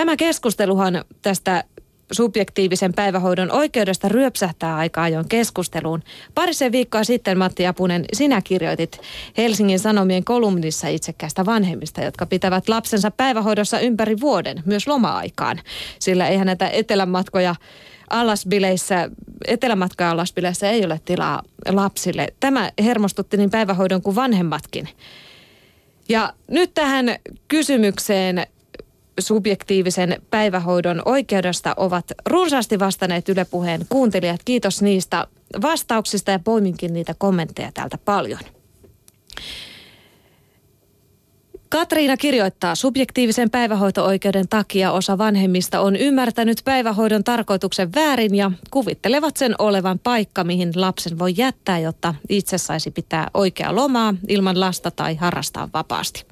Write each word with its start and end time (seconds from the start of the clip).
Tämä 0.00 0.16
keskusteluhan 0.16 1.04
tästä 1.22 1.64
subjektiivisen 2.12 2.92
päivähoidon 2.92 3.52
oikeudesta 3.52 4.08
ryöpsähtää 4.08 4.76
aika 4.76 5.02
ajoin 5.02 5.28
keskusteluun. 5.28 6.02
Parisen 6.34 6.72
viikkoa 6.72 7.04
sitten, 7.04 7.38
Matti 7.38 7.66
Apunen, 7.66 8.04
sinä 8.12 8.40
kirjoitit 8.40 9.00
Helsingin 9.36 9.78
Sanomien 9.78 10.24
kolumnissa 10.24 10.88
itsekästä 10.88 11.46
vanhemmista, 11.46 12.00
jotka 12.00 12.26
pitävät 12.26 12.68
lapsensa 12.68 13.10
päivähoidossa 13.10 13.80
ympäri 13.80 14.20
vuoden, 14.20 14.62
myös 14.66 14.86
loma-aikaan. 14.86 15.60
Sillä 15.98 16.28
eihän 16.28 16.46
näitä 16.46 16.68
etelämatkoja 16.68 17.54
alasbileissä, 18.10 19.10
etelämatka 19.46 20.10
alasbileissä 20.10 20.70
ei 20.70 20.84
ole 20.84 21.00
tilaa 21.04 21.42
lapsille. 21.68 22.28
Tämä 22.40 22.70
hermostutti 22.84 23.36
niin 23.36 23.50
päivähoidon 23.50 24.02
kuin 24.02 24.16
vanhemmatkin. 24.16 24.88
Ja 26.08 26.32
nyt 26.50 26.74
tähän 26.74 27.16
kysymykseen 27.48 28.46
subjektiivisen 29.20 30.22
päivähoidon 30.30 31.02
oikeudesta 31.04 31.74
ovat 31.76 32.04
runsaasti 32.26 32.78
vastanneet 32.78 33.28
Yle 33.28 33.44
Puheen 33.44 33.86
kuuntelijat. 33.88 34.40
Kiitos 34.44 34.82
niistä 34.82 35.26
vastauksista 35.62 36.30
ja 36.30 36.38
poiminkin 36.38 36.92
niitä 36.92 37.14
kommentteja 37.18 37.72
täältä 37.74 37.98
paljon. 38.04 38.40
Katriina 41.72 42.16
kirjoittaa, 42.16 42.74
subjektiivisen 42.74 43.50
päivähoito-oikeuden 43.50 44.48
takia 44.48 44.92
osa 44.92 45.18
vanhemmista 45.18 45.80
on 45.80 45.96
ymmärtänyt 45.96 46.60
päivähoidon 46.64 47.24
tarkoituksen 47.24 47.94
väärin 47.94 48.34
ja 48.34 48.50
kuvittelevat 48.70 49.36
sen 49.36 49.54
olevan 49.58 49.98
paikka, 49.98 50.44
mihin 50.44 50.72
lapsen 50.74 51.18
voi 51.18 51.34
jättää, 51.36 51.78
jotta 51.78 52.14
itse 52.28 52.58
saisi 52.58 52.90
pitää 52.90 53.30
oikea 53.34 53.74
lomaa 53.74 54.14
ilman 54.28 54.60
lasta 54.60 54.90
tai 54.90 55.14
harrastaa 55.14 55.68
vapaasti. 55.74 56.24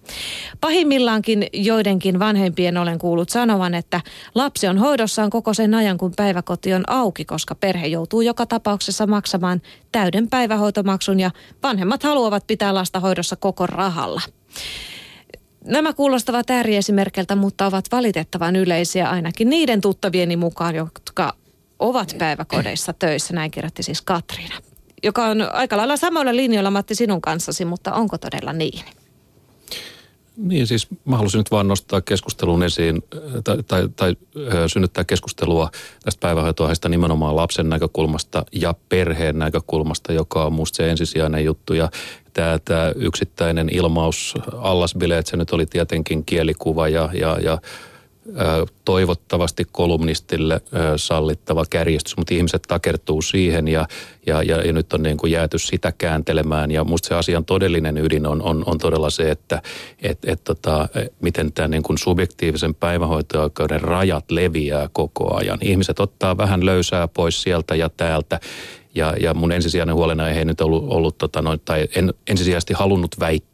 Pahimmillaankin 0.61 1.47
joidenkin 1.52 2.19
vanhempien 2.19 2.77
olen 2.77 2.98
kuullut 2.98 3.30
sanovan, 3.30 3.75
että 3.75 4.00
lapsi 4.34 4.69
on 4.69 4.78
hoidossaan 4.78 5.30
koko 5.30 5.55
sen 5.55 5.75
ajan, 5.75 5.98
kun 5.98 6.12
päiväkoti 6.16 6.75
on 6.75 6.84
auki, 6.86 7.25
koska 7.25 7.55
perhe 7.55 7.86
joutuu 7.86 8.20
joka 8.20 8.47
tapauksessa 8.47 9.06
maksamaan 9.06 9.62
täyden 9.92 10.28
päivähoitomaksun 10.28 11.20
ja 11.20 11.30
vanhemmat 11.62 12.02
haluavat 12.02 12.47
pitää 12.47 12.75
lasta 12.75 13.00
hoidossa 13.00 13.36
koko 13.36 13.67
rahalla. 13.67 14.20
Nämä 15.69 15.92
kuulostavat 15.92 16.50
ääriesimerkeltä, 16.50 17.36
mutta 17.36 17.66
ovat 17.66 17.84
valitettavan 17.92 18.56
yleisiä 18.56 19.11
ainakin 19.11 19.50
niiden 19.50 19.80
tuttavieni 19.80 20.36
mukaan, 20.36 20.74
jotka 20.74 21.33
ovat 21.78 22.14
päiväkodeissa 22.19 22.92
töissä. 22.92 23.34
Näin 23.34 23.50
kirjoitti 23.50 23.83
siis 23.83 24.02
Katriina, 24.02 24.55
joka 25.02 25.24
on 25.24 25.55
aika 25.55 25.77
lailla 25.77 25.96
samoilla 25.96 26.36
linjoilla 26.36 26.70
Matti 26.70 26.94
sinun 26.94 27.20
kanssasi, 27.20 27.64
mutta 27.64 27.92
onko 27.94 28.19
todella 28.19 28.52
niin? 28.52 28.84
Niin 30.36 30.66
siis 30.66 30.89
mä 31.05 31.16
halusin 31.16 31.39
nyt 31.39 31.50
vaan 31.50 31.69
nostaa 31.69 32.00
keskustelun 32.00 32.62
esiin 32.62 33.02
tai, 33.44 33.62
tai, 33.62 33.89
tai 33.96 34.16
synnyttää 34.66 35.05
keskustelua 35.05 35.70
tästä 36.05 36.20
päivähoitoaiheesta 36.20 36.89
nimenomaan 36.89 37.36
lapsen 37.36 37.69
näkökulmasta 37.69 38.44
ja 38.52 38.74
perheen 38.89 39.39
näkökulmasta, 39.39 40.12
joka 40.12 40.44
on 40.44 40.52
musta 40.52 40.77
se 40.77 40.91
ensisijainen 40.91 41.44
juttu. 41.44 41.74
Ja 41.74 41.91
tämä, 42.39 42.58
tämä 42.64 42.92
yksittäinen 42.97 43.69
ilmaus 43.72 44.34
allasbileet, 44.56 45.27
se 45.27 45.36
nyt 45.36 45.50
oli 45.50 45.67
tietenkin 45.67 46.25
kielikuva 46.25 46.89
ja, 46.89 47.11
ja, 47.12 47.39
ja 47.42 47.58
toivottavasti 48.84 49.67
kolumnistille 49.72 50.61
sallittava 50.97 51.64
kärjestys, 51.70 52.17
mutta 52.17 52.34
ihmiset 52.34 52.62
takertuu 52.69 53.22
siihen 53.22 53.69
ja, 53.69 53.86
ja, 54.27 54.42
ja, 54.42 54.72
nyt 54.72 54.92
on 54.92 55.03
niin 55.03 55.17
kuin 55.17 55.33
jääty 55.33 55.58
sitä 55.58 55.92
kääntelemään. 55.98 56.70
Ja 56.70 56.84
musta 56.84 57.08
se 57.08 57.14
asian 57.14 57.45
todellinen 57.45 57.98
ydin 57.98 58.27
on, 58.27 58.42
on, 58.42 58.62
on 58.67 58.78
todella 58.78 59.11
se, 59.11 59.30
että 59.30 59.62
et, 60.02 60.19
et 60.27 60.45
tota, 60.45 60.89
miten 61.20 61.52
tämä 61.52 61.69
niin 61.69 61.83
kuin 61.83 61.98
subjektiivisen 61.98 62.75
päivähoito-oikeuden 62.75 63.80
rajat 63.80 64.30
leviää 64.30 64.89
koko 64.92 65.36
ajan. 65.36 65.58
Ihmiset 65.62 66.00
ottaa 66.00 66.36
vähän 66.36 66.67
löysää 66.67 67.08
pois 67.08 67.42
sieltä 67.42 67.75
ja 67.75 67.89
täältä 67.89 68.41
ja, 68.94 69.14
ja 69.20 69.34
mun 69.34 69.53
ensisijainen 69.53 69.94
huolenaihe 69.94 70.39
ei 70.39 70.44
nyt 70.44 70.61
ollut, 70.61 70.84
ollut 70.89 71.19
tota 71.19 71.42
noin, 71.42 71.61
tai 71.64 71.89
en 71.96 72.14
ensisijaisesti 72.27 72.74
halunnut 72.74 73.17
väittää, 73.20 73.48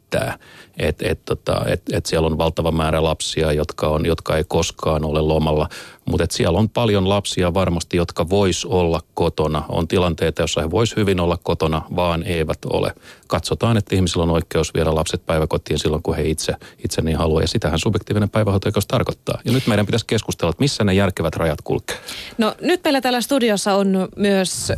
että 0.77 1.09
et, 1.09 1.25
tota, 1.25 1.61
et, 1.67 1.81
et 1.93 2.05
siellä 2.05 2.25
on 2.27 2.37
valtava 2.37 2.71
määrä 2.71 3.03
lapsia, 3.03 3.51
jotka, 3.51 3.87
on, 3.87 4.05
jotka 4.05 4.37
ei 4.37 4.43
koskaan 4.47 5.05
ole 5.05 5.21
lomalla. 5.21 5.69
Mutta 6.05 6.25
siellä 6.29 6.59
on 6.59 6.69
paljon 6.69 7.09
lapsia 7.09 7.53
varmasti, 7.53 7.97
jotka 7.97 8.29
vois 8.29 8.65
olla 8.65 9.01
kotona. 9.13 9.63
On 9.69 9.87
tilanteita, 9.87 10.41
joissa 10.41 10.61
he 10.61 10.71
vois 10.71 10.95
hyvin 10.95 11.19
olla 11.19 11.37
kotona, 11.43 11.81
vaan 11.95 12.23
eivät 12.23 12.59
ole. 12.65 12.93
Katsotaan, 13.27 13.77
että 13.77 13.95
ihmisillä 13.95 14.23
on 14.23 14.29
oikeus 14.29 14.73
viedä 14.73 14.95
lapset 14.95 15.25
päiväkotiin 15.25 15.79
silloin, 15.79 16.03
kun 16.03 16.15
he 16.15 16.23
itse, 16.23 16.53
itse 16.85 17.01
niin 17.01 17.17
haluaa. 17.17 17.41
Ja 17.41 17.47
sitähän 17.47 17.79
subjektiivinen 17.79 18.29
päivähoito 18.29 18.69
tarkoittaa. 18.87 19.41
Ja 19.45 19.51
nyt 19.51 19.67
meidän 19.67 19.85
pitäisi 19.85 20.05
keskustella, 20.05 20.49
että 20.49 20.63
missä 20.63 20.83
ne 20.83 20.93
järkevät 20.93 21.35
rajat 21.35 21.61
kulkee. 21.63 21.97
No 22.37 22.55
nyt 22.61 22.83
meillä 22.83 23.01
täällä 23.01 23.21
studiossa 23.21 23.73
on 23.73 24.07
myös 24.15 24.71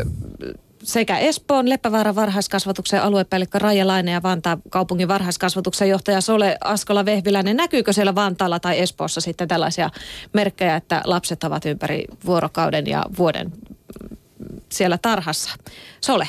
sekä 0.87 1.17
Espoon 1.17 1.69
Leppävaaran 1.69 2.15
varhaiskasvatuksen 2.15 3.01
aluepäällikkö 3.01 3.59
Raija 3.59 3.87
Laine 3.87 4.11
ja 4.11 4.23
Vantaan 4.23 4.61
kaupungin 4.69 5.07
varhaiskasvatuksen 5.07 5.89
johtaja 5.89 6.21
Sole 6.21 6.57
Askola 6.63 7.05
Vehviläinen. 7.05 7.57
Näkyykö 7.57 7.93
siellä 7.93 8.15
Vantaalla 8.15 8.59
tai 8.59 8.79
Espoossa 8.79 9.21
sitten 9.21 9.47
tällaisia 9.47 9.89
merkkejä, 10.33 10.75
että 10.75 11.01
lapset 11.05 11.43
ovat 11.43 11.65
ympäri 11.65 12.05
vuorokauden 12.25 12.87
ja 12.87 13.03
vuoden 13.17 13.51
siellä 14.69 14.97
tarhassa? 14.97 15.51
Sole. 16.01 16.27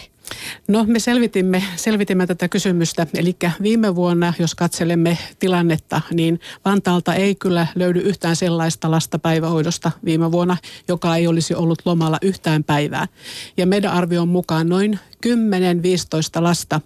No 0.69 0.85
me 0.85 0.99
selvitimme, 0.99 1.63
selvitimme 1.77 2.27
tätä 2.27 2.49
kysymystä. 2.49 3.07
Eli 3.15 3.37
viime 3.63 3.97
vuonna, 3.97 4.33
jos 4.39 4.55
katselemme 4.55 5.19
tilannetta, 5.39 6.01
niin 6.13 6.41
Vantaalta 6.65 7.15
ei 7.15 7.35
kyllä 7.35 7.67
löydy 7.75 8.01
yhtään 8.01 8.37
sellaista 8.37 8.91
lasta 8.91 9.19
päivähoidosta 9.19 9.91
viime 10.05 10.33
vuonna, 10.33 10.57
joka 10.89 11.17
ei 11.17 11.27
olisi 11.27 11.55
ollut 11.55 11.83
lomalla 11.85 12.19
yhtään 12.23 12.65
päivää. 12.65 13.09
Ja 13.57 13.67
meidän 13.67 13.93
arvion 13.93 14.29
mukaan 14.29 14.69
noin 14.69 14.99
10-15 15.27 15.31
lasta 16.43 16.81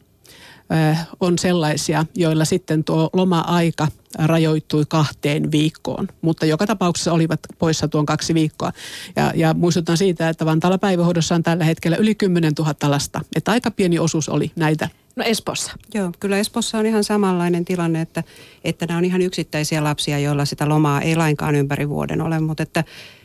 on 1.20 1.38
sellaisia, 1.38 2.06
joilla 2.14 2.44
sitten 2.44 2.84
tuo 2.84 3.10
loma-aika 3.12 3.88
rajoittui 4.18 4.84
kahteen 4.88 5.50
viikkoon, 5.50 6.08
mutta 6.20 6.46
joka 6.46 6.66
tapauksessa 6.66 7.12
olivat 7.12 7.40
poissa 7.58 7.88
tuon 7.88 8.06
kaksi 8.06 8.34
viikkoa. 8.34 8.72
Ja, 9.16 9.32
ja 9.34 9.54
muistutan 9.54 9.96
siitä, 9.96 10.28
että 10.28 10.46
Vantaalla 10.46 10.78
päivähoidossa 10.78 11.34
on 11.34 11.42
tällä 11.42 11.64
hetkellä 11.64 11.96
yli 11.96 12.14
10 12.14 12.52
000 12.58 12.74
lasta, 12.82 13.20
että 13.36 13.52
aika 13.52 13.70
pieni 13.70 13.98
osuus 13.98 14.28
oli 14.28 14.52
näitä 14.56 14.88
No 15.16 15.24
Espossa. 15.26 15.72
Joo, 15.94 16.12
kyllä 16.20 16.38
Espossa 16.38 16.78
on 16.78 16.86
ihan 16.86 17.04
samanlainen 17.04 17.64
tilanne, 17.64 18.00
että, 18.00 18.22
että 18.64 18.86
nämä 18.86 18.98
on 18.98 19.04
ihan 19.04 19.22
yksittäisiä 19.22 19.84
lapsia, 19.84 20.18
joilla 20.18 20.44
sitä 20.44 20.68
lomaa 20.68 21.00
ei 21.00 21.16
lainkaan 21.16 21.54
ympäri 21.54 21.88
vuoden 21.88 22.20
ole, 22.20 22.40
mutta 22.40 22.62
että, 22.62 22.84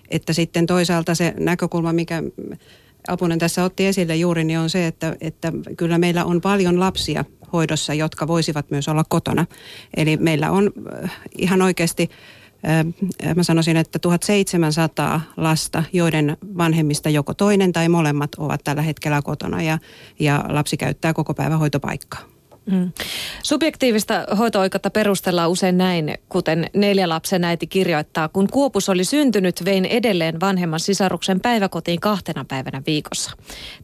että 0.09 0.33
sitten 0.33 0.65
toisaalta 0.65 1.15
se 1.15 1.33
näkökulma, 1.39 1.93
mikä 1.93 2.23
Apunen 3.07 3.39
tässä 3.39 3.63
otti 3.63 3.85
esille 3.85 4.15
juuri, 4.15 4.43
niin 4.43 4.59
on 4.59 4.69
se, 4.69 4.87
että, 4.87 5.15
että 5.21 5.53
kyllä 5.77 5.97
meillä 5.97 6.25
on 6.25 6.41
paljon 6.41 6.79
lapsia 6.79 7.25
hoidossa, 7.53 7.93
jotka 7.93 8.27
voisivat 8.27 8.71
myös 8.71 8.87
olla 8.87 9.03
kotona. 9.09 9.45
Eli 9.97 10.17
meillä 10.17 10.51
on 10.51 10.71
äh, 11.03 11.11
ihan 11.37 11.61
oikeasti 11.61 12.09
äh, 12.69 13.35
mä 13.35 13.43
sanoisin, 13.43 13.77
että 13.77 13.99
1700 13.99 15.21
lasta, 15.37 15.83
joiden 15.93 16.37
vanhemmista 16.57 17.09
joko 17.09 17.33
toinen 17.33 17.73
tai 17.73 17.89
molemmat 17.89 18.35
ovat 18.37 18.61
tällä 18.63 18.81
hetkellä 18.81 19.21
kotona 19.21 19.61
ja, 19.61 19.79
ja 20.19 20.45
lapsi 20.47 20.77
käyttää 20.77 21.13
koko 21.13 21.33
päivän 21.33 21.59
hoitopaikkaa. 21.59 22.36
Mm. 22.71 22.91
Subjektiivista 23.43 24.13
hoito-oikeutta 24.37 24.89
perustellaan 24.89 25.49
usein 25.49 25.77
näin, 25.77 26.15
kuten 26.29 26.69
neljä 26.73 27.09
lapsen 27.09 27.43
äiti 27.43 27.67
kirjoittaa. 27.67 28.29
Kun 28.29 28.47
Kuopus 28.51 28.89
oli 28.89 29.03
syntynyt, 29.03 29.65
vein 29.65 29.85
edelleen 29.85 30.39
vanhemman 30.39 30.79
sisaruksen 30.79 31.39
päiväkotiin 31.39 31.99
kahtena 31.99 32.45
päivänä 32.45 32.81
viikossa. 32.87 33.31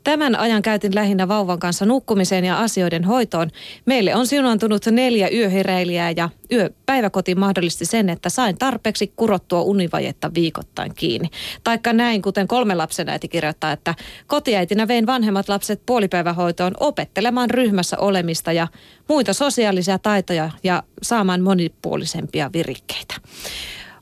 Tämän 0.03 0.35
ajan 0.35 0.61
käytin 0.61 0.95
lähinnä 0.95 1.27
vauvan 1.27 1.59
kanssa 1.59 1.85
nukkumiseen 1.85 2.45
ja 2.45 2.59
asioiden 2.59 3.03
hoitoon. 3.03 3.49
Meille 3.85 4.15
on 4.15 4.27
siunantunut 4.27 4.85
neljä 4.85 5.29
yöheräilijää 5.29 6.13
ja 6.15 6.29
yöpäiväkoti 6.51 7.35
mahdollisti 7.35 7.85
sen, 7.85 8.09
että 8.09 8.29
sain 8.29 8.57
tarpeeksi 8.57 9.13
kurottua 9.15 9.61
univajetta 9.61 10.31
viikoittain 10.33 10.91
kiinni. 10.95 11.29
Taikka 11.63 11.93
näin, 11.93 12.21
kuten 12.21 12.47
kolme 12.47 12.75
lapsen 12.75 13.09
äiti 13.09 13.27
kirjoittaa, 13.27 13.71
että 13.71 13.95
kotiäitinä 14.27 14.87
vein 14.87 15.05
vanhemmat 15.05 15.49
lapset 15.49 15.81
puolipäivähoitoon 15.85 16.73
opettelemaan 16.79 17.49
ryhmässä 17.49 17.97
olemista 17.97 18.51
ja 18.51 18.67
muita 19.09 19.33
sosiaalisia 19.33 19.99
taitoja 19.99 20.51
ja 20.63 20.83
saamaan 21.01 21.41
monipuolisempia 21.41 22.49
virikkeitä. 22.53 23.15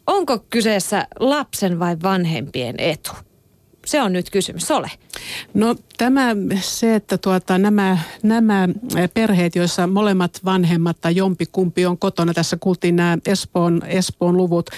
Onko 0.08 0.40
kyseessä 0.50 1.08
lapsen 1.20 1.80
vai 1.80 1.98
vanhempien 2.04 2.76
etu? 2.78 3.12
Se 3.86 4.02
on 4.02 4.14
nyt 4.14 4.30
kysymys. 4.30 4.72
Ole. 4.72 4.92
No 5.54 5.76
tämä 5.98 6.36
se, 6.62 6.96
että 6.96 7.18
tuota, 7.18 7.58
nämä, 7.58 7.98
nämä 8.24 8.70
perheet, 9.14 9.56
joissa 9.56 9.88
molemmat 9.88 10.40
vanhemmat 10.46 10.98
tai 11.02 11.16
jompi 11.16 11.46
kumpi 11.52 11.86
on 11.86 11.98
kotona, 11.98 12.34
tässä 12.34 12.58
kuultiin 12.60 12.96
nämä 12.96 13.18
Espoon, 13.26 13.82
Espoon 13.86 14.38
luvut. 14.38 14.70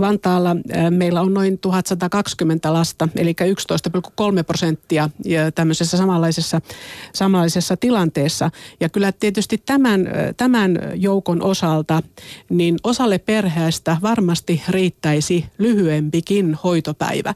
Vantaalla 0.00 0.56
meillä 0.90 1.20
on 1.20 1.34
noin 1.34 1.58
1120 1.58 2.72
lasta, 2.72 3.08
eli 3.16 3.34
11,3 3.40 4.44
prosenttia 4.46 5.10
tämmöisessä 5.54 5.96
samanlaisessa, 5.96 6.60
samanlaisessa 7.12 7.76
tilanteessa. 7.76 8.50
Ja 8.80 8.88
kyllä 8.88 9.12
tietysti 9.12 9.62
tämän, 9.66 10.08
tämän 10.36 10.78
joukon 10.94 11.42
osalta, 11.42 12.02
niin 12.48 12.76
osalle 12.84 13.18
perheestä 13.18 13.96
varmasti 14.02 14.62
riittäisi 14.68 15.44
lyhyempikin 15.58 16.58
hoitopäivä. 16.64 17.34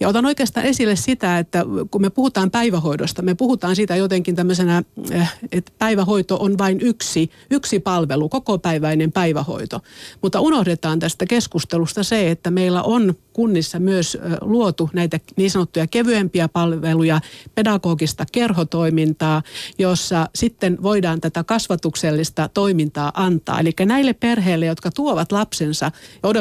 Ja 0.00 0.08
otan 0.08 0.26
oikeastaan 0.26 0.61
esille 0.62 0.96
sitä, 0.96 1.38
että 1.38 1.64
kun 1.90 2.00
me 2.00 2.10
puhutaan 2.10 2.50
päivähoidosta, 2.50 3.22
me 3.22 3.34
puhutaan 3.34 3.76
siitä 3.76 3.96
jotenkin 3.96 4.36
tämmöisenä, 4.36 4.82
eh, 5.10 5.28
että 5.52 5.72
päivähoito 5.78 6.36
on 6.40 6.58
vain 6.58 6.80
yksi, 6.80 7.30
yksi 7.50 7.78
palvelu, 7.78 8.28
kokopäiväinen 8.28 9.12
päivähoito. 9.12 9.80
Mutta 10.22 10.40
unohdetaan 10.40 10.98
tästä 10.98 11.26
keskustelusta 11.26 12.02
se, 12.02 12.30
että 12.30 12.50
meillä 12.50 12.82
on 12.82 13.14
kunnissa 13.32 13.78
myös 13.78 14.18
luotu 14.40 14.90
näitä 14.92 15.20
niin 15.36 15.50
sanottuja 15.50 15.86
kevyempiä 15.86 16.48
palveluja, 16.48 17.20
pedagogista 17.54 18.24
kerhotoimintaa, 18.32 19.42
jossa 19.78 20.28
sitten 20.34 20.82
voidaan 20.82 21.20
tätä 21.20 21.44
kasvatuksellista 21.44 22.48
toimintaa 22.54 23.12
antaa. 23.14 23.60
Eli 23.60 23.72
näille 23.86 24.12
perheille, 24.12 24.66
jotka 24.66 24.90
tuovat 24.90 25.32
lapsensa 25.32 25.90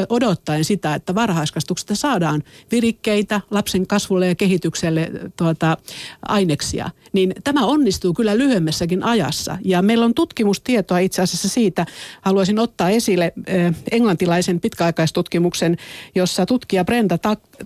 odottaen 0.10 0.66
sitä, 0.66 0.96
että 0.96 1.16
varhaiskasvatuksesta 1.16 1.96
saadaan 1.96 2.44
virikkeitä 2.72 3.42
lapsen 3.52 3.88
kasvulle 3.88 4.28
ja 4.28 4.36
kehitykselle 4.36 5.12
tuota, 5.38 5.78
aineksia, 6.28 6.90
niin 7.14 7.34
tämä 7.44 7.66
onnistuu 7.66 8.14
kyllä 8.14 8.38
lyhyemmässäkin 8.38 9.04
ajassa. 9.04 9.58
Ja 9.66 9.82
meillä 9.82 10.06
on 10.06 10.14
tutkimustietoa 10.14 11.00
itse 11.00 11.22
asiassa 11.22 11.50
siitä, 11.50 11.86
haluaisin 12.22 12.60
ottaa 12.60 12.90
esille 12.90 13.34
englantilaisen 13.92 14.60
pitkäaikaistutkimuksen, 14.60 15.78
jossa 16.16 16.46
tutkija 16.46 16.81
Brenda 16.86 17.18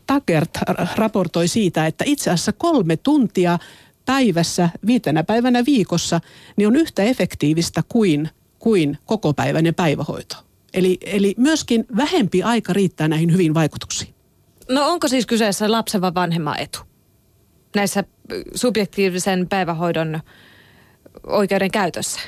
Takert 0.07 0.49
raportoi 0.95 1.47
siitä, 1.47 1.87
että 1.87 2.03
itse 2.07 2.31
asiassa 2.31 2.53
kolme 2.53 2.97
tuntia 2.97 3.59
päivässä, 4.05 4.69
viitenä 4.85 5.23
päivänä 5.23 5.65
viikossa, 5.65 6.21
niin 6.55 6.67
on 6.67 6.75
yhtä 6.75 7.03
efektiivistä 7.03 7.83
kuin, 7.89 8.29
kuin 8.59 8.97
kokopäiväinen 9.05 9.75
päivähoito. 9.75 10.35
Eli, 10.73 10.97
eli 11.01 11.35
myöskin 11.37 11.85
vähempi 11.97 12.43
aika 12.43 12.73
riittää 12.73 13.07
näihin 13.07 13.33
hyvin 13.33 13.53
vaikutuksiin. 13.53 14.13
No 14.69 14.87
onko 14.87 15.07
siis 15.07 15.25
kyseessä 15.25 15.71
lapsen 15.71 16.01
vai 16.01 16.13
vanhemman 16.13 16.59
etu 16.59 16.79
näissä 17.75 18.03
subjektiivisen 18.55 19.47
päivähoidon 19.49 20.19
oikeuden 21.27 21.71
käytössä? 21.71 22.19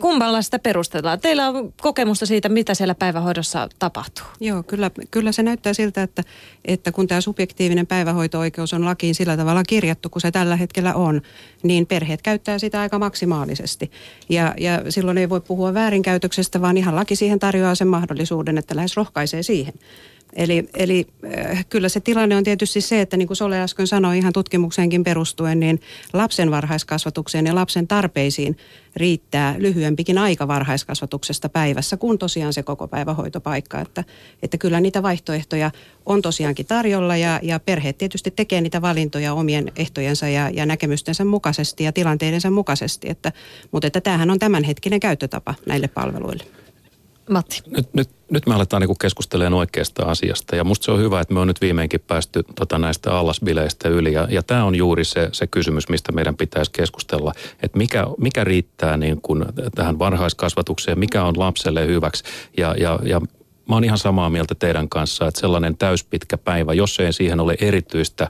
Kummalla 0.00 0.42
sitä 0.42 0.58
perustellaan? 0.58 1.20
Teillä 1.20 1.48
on 1.48 1.72
kokemusta 1.80 2.26
siitä, 2.26 2.48
mitä 2.48 2.74
siellä 2.74 2.94
päivähoidossa 2.94 3.68
tapahtuu. 3.78 4.26
Joo, 4.40 4.62
kyllä, 4.62 4.90
kyllä 5.10 5.32
se 5.32 5.42
näyttää 5.42 5.74
siltä, 5.74 6.02
että, 6.02 6.22
että 6.64 6.92
kun 6.92 7.06
tämä 7.06 7.20
subjektiivinen 7.20 7.86
päivähoito-oikeus 7.86 8.72
on 8.72 8.84
lakiin 8.84 9.14
sillä 9.14 9.36
tavalla 9.36 9.62
kirjattu, 9.64 10.10
kun 10.10 10.20
se 10.20 10.30
tällä 10.30 10.56
hetkellä 10.56 10.94
on, 10.94 11.22
niin 11.62 11.86
perheet 11.86 12.22
käyttää 12.22 12.58
sitä 12.58 12.80
aika 12.80 12.98
maksimaalisesti. 12.98 13.90
Ja, 14.28 14.54
ja 14.58 14.82
silloin 14.88 15.18
ei 15.18 15.28
voi 15.28 15.40
puhua 15.40 15.74
väärinkäytöksestä, 15.74 16.60
vaan 16.60 16.76
ihan 16.76 16.96
laki 16.96 17.16
siihen 17.16 17.38
tarjoaa 17.38 17.74
sen 17.74 17.88
mahdollisuuden, 17.88 18.58
että 18.58 18.76
lähes 18.76 18.96
rohkaisee 18.96 19.42
siihen. 19.42 19.74
Eli, 20.36 20.68
eli 20.74 21.06
äh, 21.38 21.66
kyllä 21.68 21.88
se 21.88 22.00
tilanne 22.00 22.36
on 22.36 22.44
tietysti 22.44 22.80
se, 22.80 23.00
että 23.00 23.16
niin 23.16 23.26
kuin 23.26 23.36
Sole 23.36 23.60
äsken 23.60 23.86
sanoi 23.86 24.18
ihan 24.18 24.32
tutkimukseenkin 24.32 25.04
perustuen, 25.04 25.60
niin 25.60 25.80
lapsen 26.12 26.50
varhaiskasvatukseen 26.50 27.46
ja 27.46 27.54
lapsen 27.54 27.88
tarpeisiin 27.88 28.56
riittää 28.96 29.54
lyhyempikin 29.58 30.18
aika 30.18 30.48
varhaiskasvatuksesta 30.48 31.48
päivässä 31.48 31.96
kuin 31.96 32.18
tosiaan 32.18 32.52
se 32.52 32.62
koko 32.62 32.88
päivähoitopaikka. 32.88 33.80
Että, 33.80 34.04
että 34.42 34.58
kyllä 34.58 34.80
niitä 34.80 35.02
vaihtoehtoja 35.02 35.70
on 36.06 36.22
tosiaankin 36.22 36.66
tarjolla 36.66 37.16
ja, 37.16 37.40
ja 37.42 37.60
perheet 37.60 37.98
tietysti 37.98 38.30
tekee 38.30 38.60
niitä 38.60 38.82
valintoja 38.82 39.34
omien 39.34 39.72
ehtojensa 39.76 40.28
ja, 40.28 40.50
ja 40.50 40.66
näkemystensä 40.66 41.24
mukaisesti 41.24 41.84
ja 41.84 41.92
tilanteidensa 41.92 42.50
mukaisesti. 42.50 43.10
Että, 43.10 43.32
mutta 43.72 43.86
että 43.86 44.00
tämähän 44.00 44.30
on 44.30 44.38
tämänhetkinen 44.38 45.00
käyttötapa 45.00 45.54
näille 45.66 45.88
palveluille. 45.88 46.44
Matti. 47.28 47.62
Nyt, 47.66 47.94
nyt, 47.94 48.08
nyt 48.30 48.46
me 48.46 48.54
aletaan 48.54 48.82
niin 48.82 48.98
keskustelemaan 49.00 49.54
oikeasta 49.54 50.04
asiasta. 50.04 50.56
Ja 50.56 50.64
musta 50.64 50.84
se 50.84 50.90
on 50.90 50.98
hyvä, 50.98 51.20
että 51.20 51.34
me 51.34 51.40
on 51.40 51.46
nyt 51.46 51.60
viimeinkin 51.60 52.00
päästy 52.00 52.42
tota, 52.54 52.78
näistä 52.78 53.18
allasbileistä 53.18 53.88
yli. 53.88 54.12
Ja, 54.12 54.28
ja 54.30 54.42
tämä 54.42 54.64
on 54.64 54.74
juuri 54.74 55.04
se, 55.04 55.28
se 55.32 55.46
kysymys, 55.46 55.88
mistä 55.88 56.12
meidän 56.12 56.36
pitäisi 56.36 56.70
keskustella, 56.70 57.32
että 57.62 57.78
mikä, 57.78 58.06
mikä 58.18 58.44
riittää 58.44 58.96
niin 58.96 59.20
tähän 59.74 59.98
varhaiskasvatukseen, 59.98 60.98
mikä 60.98 61.24
on 61.24 61.38
lapselle 61.38 61.86
hyväksi? 61.86 62.24
Ja, 62.56 62.74
ja, 62.78 62.98
ja 63.02 63.20
mä 63.68 63.76
oon 63.76 63.84
ihan 63.84 63.98
samaa 63.98 64.30
mieltä 64.30 64.54
teidän 64.54 64.88
kanssa, 64.88 65.26
että 65.26 65.40
sellainen 65.40 65.76
täyspitkä 65.76 66.38
päivä, 66.38 66.74
jos 66.74 67.00
ei 67.00 67.12
siihen 67.12 67.40
ole 67.40 67.56
erityistä 67.60 68.28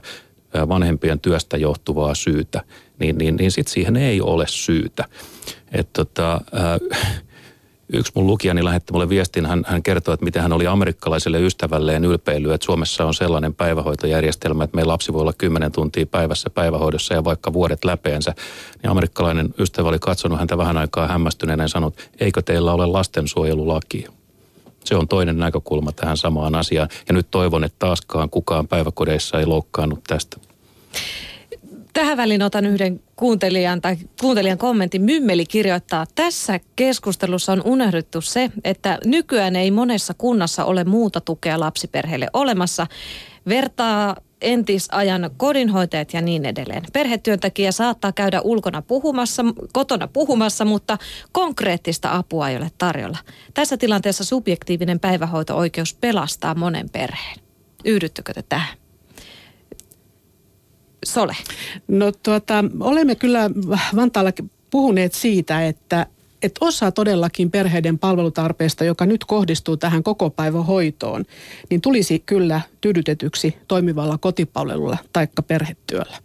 vanhempien 0.53 1.19
työstä 1.19 1.57
johtuvaa 1.57 2.15
syytä, 2.15 2.61
niin, 2.99 3.17
niin, 3.17 3.35
niin 3.35 3.51
sitten 3.51 3.73
siihen 3.73 3.97
ei 3.97 4.21
ole 4.21 4.45
syytä. 4.47 5.05
että 5.71 6.03
tota, 6.03 6.33
äh, 6.33 7.21
yksi 7.93 8.11
mun 8.15 8.27
lukijani 8.27 8.63
lähetti 8.63 8.93
mulle 8.93 9.09
viestin, 9.09 9.45
hän, 9.45 9.63
hän 9.67 9.83
kertoi, 9.83 10.13
että 10.13 10.23
miten 10.23 10.41
hän 10.41 10.53
oli 10.53 10.67
amerikkalaiselle 10.67 11.41
ystävälleen 11.41 12.05
ylpeily, 12.05 12.53
että 12.53 12.65
Suomessa 12.65 13.05
on 13.05 13.13
sellainen 13.13 13.53
päivähoitojärjestelmä, 13.53 14.63
että 14.63 14.75
meidän 14.75 14.87
lapsi 14.87 15.13
voi 15.13 15.21
olla 15.21 15.33
10 15.33 15.71
tuntia 15.71 16.05
päivässä 16.05 16.49
päivähoidossa 16.49 17.13
ja 17.13 17.23
vaikka 17.23 17.53
vuodet 17.53 17.85
läpeensä. 17.85 18.33
Niin 18.83 18.91
amerikkalainen 18.91 19.53
ystävä 19.59 19.89
oli 19.89 19.99
katsonut 19.99 20.39
häntä 20.39 20.57
vähän 20.57 20.77
aikaa 20.77 21.07
hämmästyneenä 21.07 21.63
ja 21.63 21.67
sanonut, 21.67 22.09
eikö 22.19 22.41
teillä 22.41 22.73
ole 22.73 22.85
lastensuojelulaki? 22.85 24.05
Se 24.85 24.95
on 24.95 25.07
toinen 25.07 25.37
näkökulma 25.37 25.91
tähän 25.91 26.17
samaan 26.17 26.55
asiaan. 26.55 26.89
Ja 27.07 27.13
nyt 27.13 27.27
toivon, 27.31 27.63
että 27.63 27.79
taaskaan 27.79 28.29
kukaan 28.29 28.67
päiväkodeissa 28.67 29.39
ei 29.39 29.45
loukkaannut 29.45 30.03
tästä. 30.07 30.37
Tähän 31.93 32.17
väliin 32.17 32.43
otan 32.43 32.65
yhden 32.65 32.99
kuuntelijan 33.15 33.81
tai 33.81 33.97
kuuntelijan 34.21 34.57
kommentin. 34.57 35.01
Mymmeli 35.01 35.45
kirjoittaa, 35.45 36.05
tässä 36.15 36.59
keskustelussa 36.75 37.51
on 37.51 37.61
unohdettu 37.65 38.21
se, 38.21 38.51
että 38.63 38.97
nykyään 39.05 39.55
ei 39.55 39.71
monessa 39.71 40.13
kunnassa 40.13 40.65
ole 40.65 40.83
muuta 40.83 41.21
tukea 41.21 41.59
lapsiperheille 41.59 42.27
olemassa. 42.33 42.87
Vertaa 43.47 44.15
entisajan 44.41 45.29
kodinhoitajat 45.37 46.13
ja 46.13 46.21
niin 46.21 46.45
edelleen. 46.45 46.83
Perhetyöntekijä 46.93 47.71
saattaa 47.71 48.11
käydä 48.11 48.41
ulkona 48.41 48.81
puhumassa, 48.81 49.43
kotona 49.73 50.07
puhumassa, 50.07 50.65
mutta 50.65 50.97
konkreettista 51.31 52.15
apua 52.15 52.49
ei 52.49 52.57
ole 52.57 52.71
tarjolla. 52.77 53.17
Tässä 53.53 53.77
tilanteessa 53.77 54.23
subjektiivinen 54.23 54.99
päivähoito-oikeus 54.99 55.93
pelastaa 55.93 56.55
monen 56.55 56.89
perheen. 56.89 57.39
Yhdyttekö 57.85 58.33
te 58.33 58.43
tähän? 58.49 58.80
Sole? 61.05 61.35
No 61.87 62.11
tuota, 62.11 62.65
olemme 62.79 63.15
kyllä 63.15 63.49
Vantaalla 63.95 64.31
puhuneet 64.69 65.13
siitä, 65.13 65.67
että 65.67 66.05
että 66.41 66.65
osa 66.65 66.91
todellakin 66.91 67.51
perheiden 67.51 67.99
palvelutarpeesta, 67.99 68.83
joka 68.83 69.05
nyt 69.05 69.25
kohdistuu 69.25 69.77
tähän 69.77 70.03
koko 70.03 70.29
päivän 70.29 70.65
hoitoon, 70.65 71.25
niin 71.69 71.81
tulisi 71.81 72.23
kyllä 72.25 72.61
tyydytetyksi 72.81 73.57
toimivalla 73.67 74.17
kotipalvelulla 74.17 74.97
tai 75.13 75.27
perhetyöllä. 75.47 76.17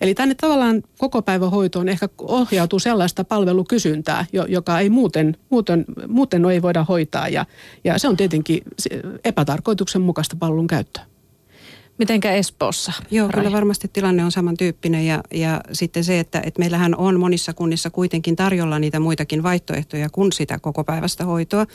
Eli 0.00 0.14
tänne 0.14 0.34
tavallaan 0.34 0.82
koko 0.98 1.22
päivän 1.22 1.50
hoitoon 1.50 1.88
ehkä 1.88 2.08
ohjautuu 2.18 2.78
sellaista 2.78 3.24
palvelukysyntää, 3.24 4.26
joka 4.48 4.80
ei 4.80 4.90
muuten, 4.90 5.36
muuten, 5.50 5.84
muuten 6.08 6.44
ei 6.44 6.62
voida 6.62 6.84
hoitaa 6.84 7.28
ja, 7.28 7.46
ja 7.84 7.98
se 7.98 8.08
on 8.08 8.16
tietenkin 8.16 8.62
epätarkoituksenmukaista 9.24 10.36
palvelun 10.38 10.66
käyttöä. 10.66 11.04
Mitenkä 11.98 12.32
Espoossa? 12.32 12.92
Joo, 13.10 13.28
Rai? 13.28 13.42
kyllä 13.42 13.56
varmasti 13.56 13.90
tilanne 13.92 14.24
on 14.24 14.32
samantyyppinen 14.32 15.06
ja, 15.06 15.22
ja 15.34 15.60
sitten 15.72 16.04
se, 16.04 16.20
että, 16.20 16.42
että 16.44 16.58
meillähän 16.58 16.96
on 16.96 17.20
monissa 17.20 17.52
kunnissa 17.52 17.90
kuitenkin 17.90 18.36
tarjolla 18.36 18.78
niitä 18.78 19.00
muitakin 19.00 19.42
vaihtoehtoja 19.42 20.08
kuin 20.10 20.32
sitä 20.32 20.58
koko 20.58 20.84
päivästä 20.84 21.24
hoitoa, 21.24 21.66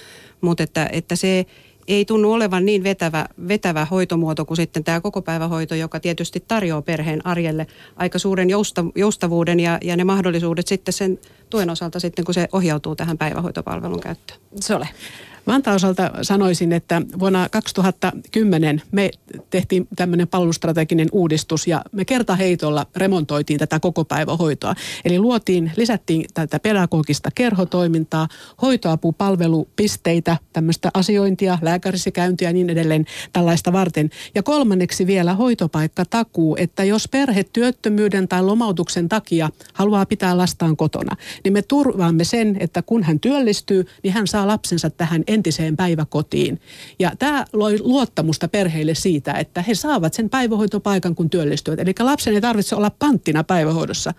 mutta 0.42 0.64
että, 0.64 0.90
että 0.92 1.16
se 1.16 1.46
ei 1.88 2.06
tunnu 2.06 2.34
olevan 2.34 2.66
niin 2.66 2.84
vetävä, 2.84 3.26
vetävä 3.48 3.86
hoitomuoto 3.86 4.46
kuin 4.46 4.58
sitten 4.58 4.84
tämä 4.84 5.02
koko 5.02 5.22
päivähoito, 5.22 5.76
joka 5.76 6.00
tietysti 6.00 6.44
tarjoaa 6.48 6.82
perheen 6.82 7.26
arjelle 7.26 7.68
aika 7.96 8.20
suuren 8.20 8.50
jousta, 8.50 8.86
joustavuuden 8.96 9.60
ja, 9.60 9.78
ja 9.82 9.96
ne 9.96 10.04
mahdollisuudet 10.04 10.68
sitten 10.68 10.94
sen 10.94 11.20
tuen 11.50 11.70
osalta 11.70 12.00
sitten, 12.00 12.26
kun 12.26 12.34
se 12.34 12.48
ohjautuu 12.52 12.96
tähän 12.96 13.18
päivähoitopalvelun 13.18 14.00
käyttöön. 14.00 14.40
Se 14.56 14.76
ole. 14.76 14.88
Vantaan 15.48 15.76
osalta 15.76 16.12
sanoisin, 16.22 16.74
että 16.74 17.02
vuonna 17.20 17.50
2010 17.50 18.82
me 18.92 19.12
tehtiin 19.50 19.88
tämmöinen 19.96 20.28
palvelustrateginen 20.28 21.08
uudistus 21.12 21.68
ja 21.68 21.82
me 21.92 22.06
kertaheitolla 22.06 22.86
remontoitiin 22.96 23.60
tätä 23.60 23.80
koko 23.80 24.06
päivähoitoa. 24.06 24.76
Eli 25.06 25.20
luotiin, 25.20 25.72
lisättiin 25.78 26.26
tätä 26.34 26.60
pedagogista 26.60 27.30
kerhotoimintaa, 27.36 28.28
hoitoapupalvelupisteitä, 28.62 30.38
tämmöistä 30.54 30.92
asiointia, 30.94 31.58
lääkärisikäyntiä 31.62 32.50
ja 32.50 32.54
niin 32.54 32.70
edelleen 32.70 33.06
tällaista 33.34 33.74
varten. 33.74 34.10
Ja 34.36 34.44
kolmanneksi 34.44 35.08
vielä 35.08 35.34
hoitopaikka 35.34 36.06
takuu, 36.06 36.56
että 36.60 36.84
jos 36.84 37.08
perhe 37.08 37.44
työttömyyden 37.44 38.28
tai 38.28 38.44
lomautuksen 38.44 39.10
takia 39.10 39.50
haluaa 39.74 40.06
pitää 40.06 40.38
lastaan 40.38 40.78
kotona, 40.78 41.16
niin 41.44 41.54
me 41.54 41.62
turvaamme 41.62 42.24
sen, 42.24 42.58
että 42.60 42.82
kun 42.82 43.04
hän 43.04 43.20
työllistyy, 43.20 43.86
niin 44.04 44.14
hän 44.14 44.28
saa 44.28 44.48
lapsensa 44.48 44.90
tähän 44.90 45.24
entiseen 45.34 45.78
päiväkotiin. 45.78 46.62
Ja 47.00 47.12
tämä 47.20 47.46
loi 47.54 47.78
luottamusta 47.80 48.48
perheille 48.48 48.96
siitä, 48.96 49.34
että 49.34 49.62
he 49.62 49.76
saavat 49.76 50.14
sen 50.14 50.30
päivähoitopaikan, 50.30 51.16
kun 51.16 51.30
työllistyvät. 51.30 51.80
Eli 51.80 51.94
lapsen 52.00 52.34
ei 52.34 52.42
tarvitse 52.42 52.76
olla 52.76 52.92
panttina 53.00 53.44
päivähoidossa 53.44 54.14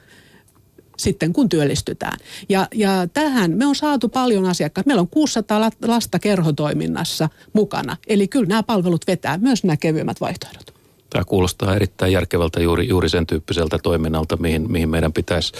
sitten 0.96 1.32
kun 1.32 1.48
työllistytään. 1.48 2.18
Ja, 2.48 2.68
ja 2.74 3.08
tähän 3.12 3.50
me 3.50 3.66
on 3.66 3.74
saatu 3.74 4.08
paljon 4.08 4.44
asiakkaita. 4.44 4.88
Meillä 4.88 5.00
on 5.00 5.08
600 5.08 5.70
lasta 5.86 6.18
kerhotoiminnassa 6.18 7.28
mukana. 7.52 7.96
Eli 8.06 8.28
kyllä 8.28 8.46
nämä 8.46 8.62
palvelut 8.62 9.06
vetää, 9.06 9.38
myös 9.38 9.64
nämä 9.64 9.76
kevyemmät 9.76 10.20
vaihtoehdot. 10.20 10.74
Tämä 11.10 11.24
kuulostaa 11.24 11.76
erittäin 11.76 12.12
järkevältä 12.12 12.60
juuri, 12.60 12.88
juuri 12.88 13.08
sen 13.08 13.26
tyyppiseltä 13.26 13.78
toiminnalta, 13.82 14.36
mihin, 14.36 14.72
mihin 14.72 14.88
meidän 14.88 15.12
pitäisi 15.12 15.52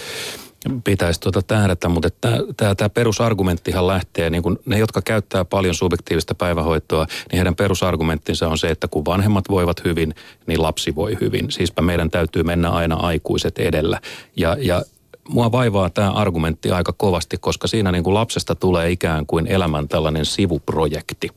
pitäisi 0.83 1.19
tuota 1.19 1.41
tähdätä, 1.41 1.89
mutta 1.89 2.09
tämä, 2.57 2.75
tämä 2.75 2.89
perusargumenttihan 2.89 3.87
lähtee, 3.87 4.29
niin 4.29 4.43
kun 4.43 4.59
ne, 4.65 4.77
jotka 4.77 5.01
käyttää 5.01 5.45
paljon 5.45 5.75
subjektiivista 5.75 6.35
päivähoitoa, 6.35 7.05
niin 7.31 7.37
heidän 7.37 7.55
perusargumenttinsa 7.55 8.47
on 8.47 8.57
se, 8.57 8.69
että 8.69 8.87
kun 8.87 9.05
vanhemmat 9.05 9.49
voivat 9.49 9.83
hyvin, 9.83 10.15
niin 10.47 10.61
lapsi 10.61 10.95
voi 10.95 11.17
hyvin. 11.21 11.51
Siispä 11.51 11.81
meidän 11.81 12.09
täytyy 12.09 12.43
mennä 12.43 12.69
aina 12.69 12.95
aikuiset 12.95 13.59
edellä. 13.59 14.01
Ja, 14.35 14.57
ja 14.59 14.81
mua 15.29 15.51
vaivaa 15.51 15.89
tämä 15.89 16.11
argumentti 16.11 16.71
aika 16.71 16.93
kovasti, 16.97 17.37
koska 17.37 17.67
siinä 17.67 17.91
niin 17.91 18.03
kuin 18.03 18.13
lapsesta 18.13 18.55
tulee 18.55 18.91
ikään 18.91 19.25
kuin 19.25 19.47
elämän 19.47 19.87
tällainen 19.87 20.25
sivuprojekti. 20.25 21.29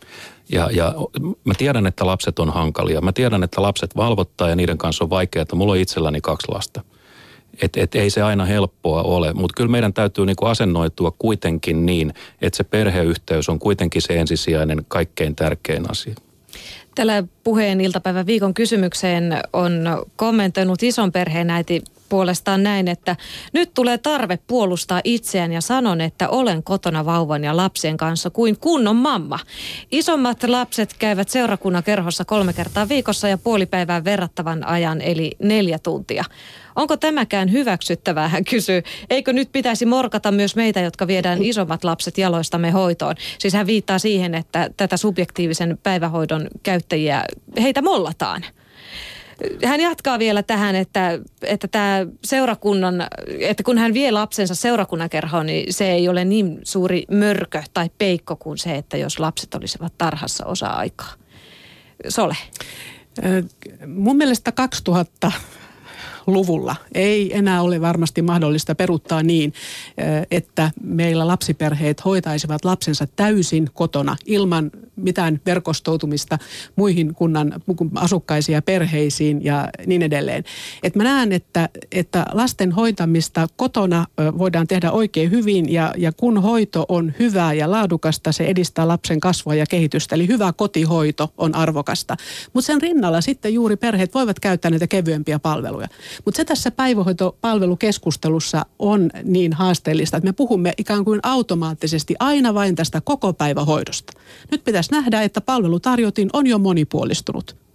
Ja, 0.53 0.71
ja 0.73 0.95
mä 1.45 1.55
tiedän, 1.59 1.87
että 1.87 2.07
lapset 2.07 2.39
on 2.39 2.51
hankalia. 2.51 3.01
Mä 3.01 3.13
tiedän, 3.13 3.43
että 3.43 3.63
lapset 3.63 3.97
valvottaa 3.97 4.49
ja 4.49 4.57
niiden 4.57 4.79
kanssa 4.79 5.05
on 5.05 5.11
vaikeaa, 5.11 5.43
että 5.43 5.57
mulla 5.57 5.73
on 5.73 5.79
itselläni 5.79 6.21
kaksi 6.21 6.53
lasta. 6.53 6.83
Et, 7.63 7.77
et 7.77 7.95
ei 7.95 8.11
se 8.11 8.23
aina 8.23 8.45
helppoa 8.45 9.03
ole, 9.03 9.33
mutta 9.33 9.55
kyllä 9.57 9.71
meidän 9.71 9.93
täytyy 9.93 10.27
niinku 10.27 10.45
asennoitua 10.47 11.13
kuitenkin 11.19 11.87
niin, 11.87 12.15
että 12.43 12.57
se 12.57 12.65
perheyhteys 12.65 13.49
on 13.49 13.59
kuitenkin 13.59 14.03
se 14.03 14.21
ensisijainen 14.21 14.85
kaikkein 14.89 15.37
tärkein 15.37 15.91
asia. 15.91 16.15
Tällä 16.95 17.25
puheen 17.45 17.81
iltapäivän 17.81 18.27
viikon 18.27 18.55
kysymykseen 18.55 19.41
on 19.53 20.05
kommentoinut 20.17 20.83
ison 20.83 21.13
perheen 21.13 21.51
äiti 21.51 21.83
puolestaan 22.09 22.63
näin, 22.63 22.89
että 22.89 23.17
nyt 23.53 23.75
tulee 23.75 23.99
tarve 23.99 24.39
puolustaa 24.47 25.01
itseään 25.05 25.53
ja 25.53 25.61
sanon, 25.61 26.01
että 26.01 26.29
olen 26.29 26.63
kotona 26.63 27.05
vauvan 27.05 27.45
ja 27.45 27.57
lapsien 27.57 27.97
kanssa 27.97 28.31
kuin 28.31 28.57
kunnon 28.61 28.97
mamma. 28.97 29.39
Isommat 29.93 30.43
lapset 30.43 30.95
käyvät 30.99 31.29
seurakunnan 31.29 31.83
kerhossa 31.83 32.25
kolme 32.25 32.53
kertaa 32.53 32.89
viikossa 32.89 33.29
ja 33.29 33.39
puolipäivää 33.39 34.05
verrattavan 34.05 34.67
ajan 34.67 35.01
eli 35.01 35.33
neljä 35.43 35.79
tuntia. 35.79 36.25
Onko 36.77 36.97
tämäkään 36.97 37.53
hyväksyttävää, 37.53 38.29
hän 38.37 38.45
kysyy. 38.45 38.83
Eikö 39.11 39.33
nyt 39.33 39.53
pitäisi 39.53 39.87
morkata 39.87 40.33
myös 40.33 40.57
meitä, 40.57 40.81
jotka 40.81 41.07
viedään 41.07 41.43
isommat 41.43 41.85
lapset 41.85 42.19
jaloistamme 42.19 42.71
hoitoon? 42.71 43.15
Siis 43.39 43.55
hän 43.55 43.67
viittaa 43.67 43.99
siihen, 43.99 44.35
että 44.35 44.71
tätä 44.77 44.97
subjektiivisen 44.97 45.79
päivähoidon 45.83 46.49
käyttäjiä, 46.63 47.25
heitä 47.61 47.83
mollataan 47.83 48.45
hän 49.65 49.81
jatkaa 49.81 50.19
vielä 50.19 50.43
tähän, 50.43 50.75
että, 50.75 51.19
että 51.43 51.69
tämä 51.69 52.07
seurakunnan, 52.25 53.07
että 53.41 53.63
kun 53.63 53.79
hän 53.79 53.95
vie 53.95 54.11
lapsensa 54.11 54.55
seurakunnan 54.55 55.11
kerhoon, 55.11 55.47
niin 55.47 55.73
se 55.73 55.91
ei 55.91 56.09
ole 56.09 56.25
niin 56.25 56.61
suuri 56.65 57.05
mörkö 57.11 57.63
tai 57.75 57.91
peikko 57.99 58.37
kuin 58.37 58.59
se, 58.59 58.77
että 58.77 58.97
jos 58.97 59.19
lapset 59.19 59.55
olisivat 59.55 59.93
tarhassa 59.99 60.47
osa-aikaa. 60.47 61.13
Sole. 62.09 62.37
Mun 63.87 64.17
mielestä 64.17 64.53
2000 64.53 65.33
luvulla 66.27 66.77
ei 66.95 67.37
enää 67.37 67.63
ole 67.63 67.81
varmasti 67.81 68.23
mahdollista 68.23 68.75
peruttaa 68.75 69.23
niin, 69.23 69.53
että 70.31 70.71
meillä 70.83 71.27
lapsiperheet 71.27 72.05
hoitaisivat 72.05 72.65
lapsensa 72.65 73.07
täysin 73.17 73.69
kotona 73.75 74.17
ilman 74.27 74.71
mitään 74.97 75.41
verkostoutumista 75.47 76.39
muihin 76.77 77.15
kunnan 77.15 77.63
asukkaisiin 77.95 78.55
ja 78.55 78.63
perheisiin 78.63 79.45
ja 79.45 79.69
niin 79.87 80.03
edelleen. 80.03 80.45
Et 80.83 80.95
mä 80.95 81.05
näen, 81.05 81.33
että, 81.33 81.69
että 81.93 82.27
lasten 82.33 82.73
hoitamista 82.73 83.47
kotona 83.57 84.07
voidaan 84.39 84.67
tehdä 84.67 84.91
oikein 84.91 85.31
hyvin 85.31 85.73
ja, 85.73 85.95
ja 85.97 86.13
kun 86.13 86.43
hoito 86.43 86.87
on 86.89 87.13
hyvää 87.19 87.53
ja 87.53 87.71
laadukasta, 87.71 88.33
se 88.33 88.45
edistää 88.45 88.89
lapsen 88.89 89.21
kasvua 89.21 89.55
ja 89.55 89.67
kehitystä. 89.67 90.15
Eli 90.15 90.29
hyvä 90.29 90.53
kotihoito 90.53 91.33
on 91.39 91.55
arvokasta. 91.55 92.17
Mutta 92.53 92.67
sen 92.67 92.83
rinnalla 92.83 93.21
sitten 93.21 93.55
juuri 93.55 93.77
perheet 93.77 94.15
voivat 94.15 94.41
käyttää 94.41 94.71
näitä 94.71 94.87
kevyempiä 94.87 95.39
palveluja. 95.39 95.89
Mutta 96.25 96.37
se 96.37 96.45
tässä 96.45 96.71
päivähoitopalvelukeskustelussa 96.71 98.67
on 98.79 99.11
niin 99.25 99.53
haasteellista, 99.53 100.17
että 100.17 100.29
me 100.29 100.33
puhumme 100.33 100.73
ikään 100.79 101.05
kuin 101.05 101.21
automaattisesti 101.23 102.15
aina 102.19 102.55
vain 102.55 102.77
tästä 102.77 103.01
koko 103.01 103.33
päivähoidosta. 103.33 104.13
Nyt 104.51 104.65
pitäisi 104.65 104.93
nähdä, 104.93 105.23
että 105.23 105.41
palvelutarjotin 105.41 106.31
on 106.33 106.47
jo 106.47 106.59
monipuolistunut. 106.59 107.66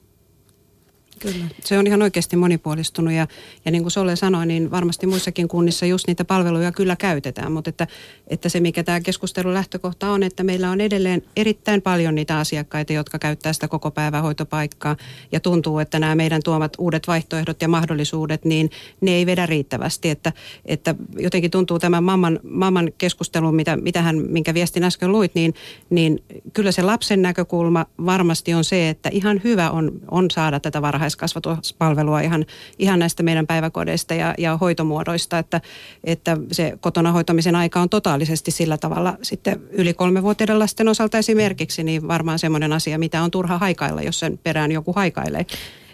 Kyllä, 1.21 1.45
se 1.63 1.77
on 1.77 1.87
ihan 1.87 2.01
oikeasti 2.01 2.35
monipuolistunut 2.35 3.13
ja, 3.13 3.27
ja 3.65 3.71
niin 3.71 3.81
kuin 3.81 3.91
Solle 3.91 4.15
sanoi, 4.15 4.45
niin 4.45 4.71
varmasti 4.71 5.07
muissakin 5.07 5.47
kunnissa 5.47 5.85
just 5.85 6.07
niitä 6.07 6.25
palveluja 6.25 6.71
kyllä 6.71 6.95
käytetään, 6.95 7.51
mutta 7.51 7.69
että, 7.69 7.87
että 8.27 8.49
se 8.49 8.59
mikä 8.59 8.83
tämä 8.83 9.01
keskustelun 9.01 9.53
lähtökohta 9.53 10.09
on, 10.09 10.23
että 10.23 10.43
meillä 10.43 10.71
on 10.71 10.81
edelleen 10.81 11.23
erittäin 11.35 11.81
paljon 11.81 12.15
niitä 12.15 12.39
asiakkaita, 12.39 12.93
jotka 12.93 13.19
käyttää 13.19 13.53
sitä 13.53 13.67
koko 13.67 13.91
päivähoitopaikkaa 13.91 14.95
ja 15.31 15.39
tuntuu, 15.39 15.79
että 15.79 15.99
nämä 15.99 16.15
meidän 16.15 16.41
tuomat 16.43 16.73
uudet 16.77 17.07
vaihtoehdot 17.07 17.61
ja 17.61 17.67
mahdollisuudet, 17.67 18.45
niin 18.45 18.69
ne 19.01 19.11
ei 19.11 19.25
vedä 19.25 19.45
riittävästi, 19.45 20.09
että, 20.09 20.33
että 20.65 20.95
jotenkin 21.17 21.51
tuntuu 21.51 21.79
tämän 21.79 22.03
mamman, 22.03 22.39
mamman 22.43 22.91
keskustelun, 22.97 23.55
mitä, 23.55 23.77
mitä 23.77 24.01
hän, 24.01 24.21
minkä 24.29 24.53
viestin 24.53 24.83
äsken 24.83 25.11
luit, 25.11 25.35
niin, 25.35 25.53
niin 25.89 26.23
kyllä 26.53 26.71
se 26.71 26.81
lapsen 26.81 27.21
näkökulma 27.21 27.85
varmasti 28.05 28.53
on 28.53 28.63
se, 28.63 28.89
että 28.89 29.09
ihan 29.09 29.41
hyvä 29.43 29.71
on, 29.71 29.91
on 30.11 30.31
saada 30.31 30.59
tätä 30.59 30.81
varhaista 30.81 31.10
varhaiskasvatuspalvelua 31.11 32.21
ihan, 32.21 32.45
ihan 32.79 32.99
näistä 32.99 33.23
meidän 33.23 33.47
päiväkodeista 33.47 34.13
ja, 34.13 34.33
ja 34.37 34.57
hoitomuodoista, 34.57 35.39
että, 35.39 35.61
että 36.03 36.37
se 36.51 36.77
kotona 36.81 37.11
hoitamisen 37.11 37.55
aika 37.55 37.81
on 37.81 37.89
totaalisesti 37.89 38.51
sillä 38.51 38.77
tavalla 38.77 39.17
sitten 39.21 39.61
yli 39.71 39.93
kolmevuotiaiden 39.93 40.59
lasten 40.59 40.87
osalta 40.87 41.17
esimerkiksi, 41.17 41.83
niin 41.83 42.07
varmaan 42.07 42.39
semmoinen 42.39 42.73
asia, 42.73 42.99
mitä 42.99 43.21
on 43.21 43.31
turha 43.31 43.57
haikailla, 43.57 44.01
jos 44.01 44.19
sen 44.19 44.39
perään 44.43 44.71
joku 44.71 44.93
haikailee. 44.93 45.45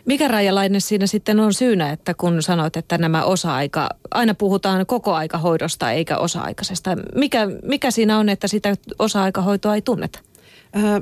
Mikä 0.06 0.28
rajalainen 0.28 0.82
siinä 0.82 1.08
sitten 1.08 1.40
on 1.40 1.54
syynä, 1.54 1.92
että 1.92 2.14
kun 2.14 2.44
sanoit, 2.44 2.78
että 2.78 2.98
nämä 2.98 3.24
osa-aika, 3.24 3.90
aina 4.12 4.34
puhutaan 4.34 4.86
koko 4.86 5.14
aikahoidosta 5.14 5.92
eikä 5.92 6.18
osa-aikaisesta. 6.18 6.98
Mikä, 7.16 7.48
mikä 7.64 7.92
siinä 7.92 8.18
on, 8.18 8.30
että 8.30 8.48
sitä 8.48 8.76
osa-aikahoitoa 9.00 9.76
ei 9.76 9.82
tunneta? 9.82 10.20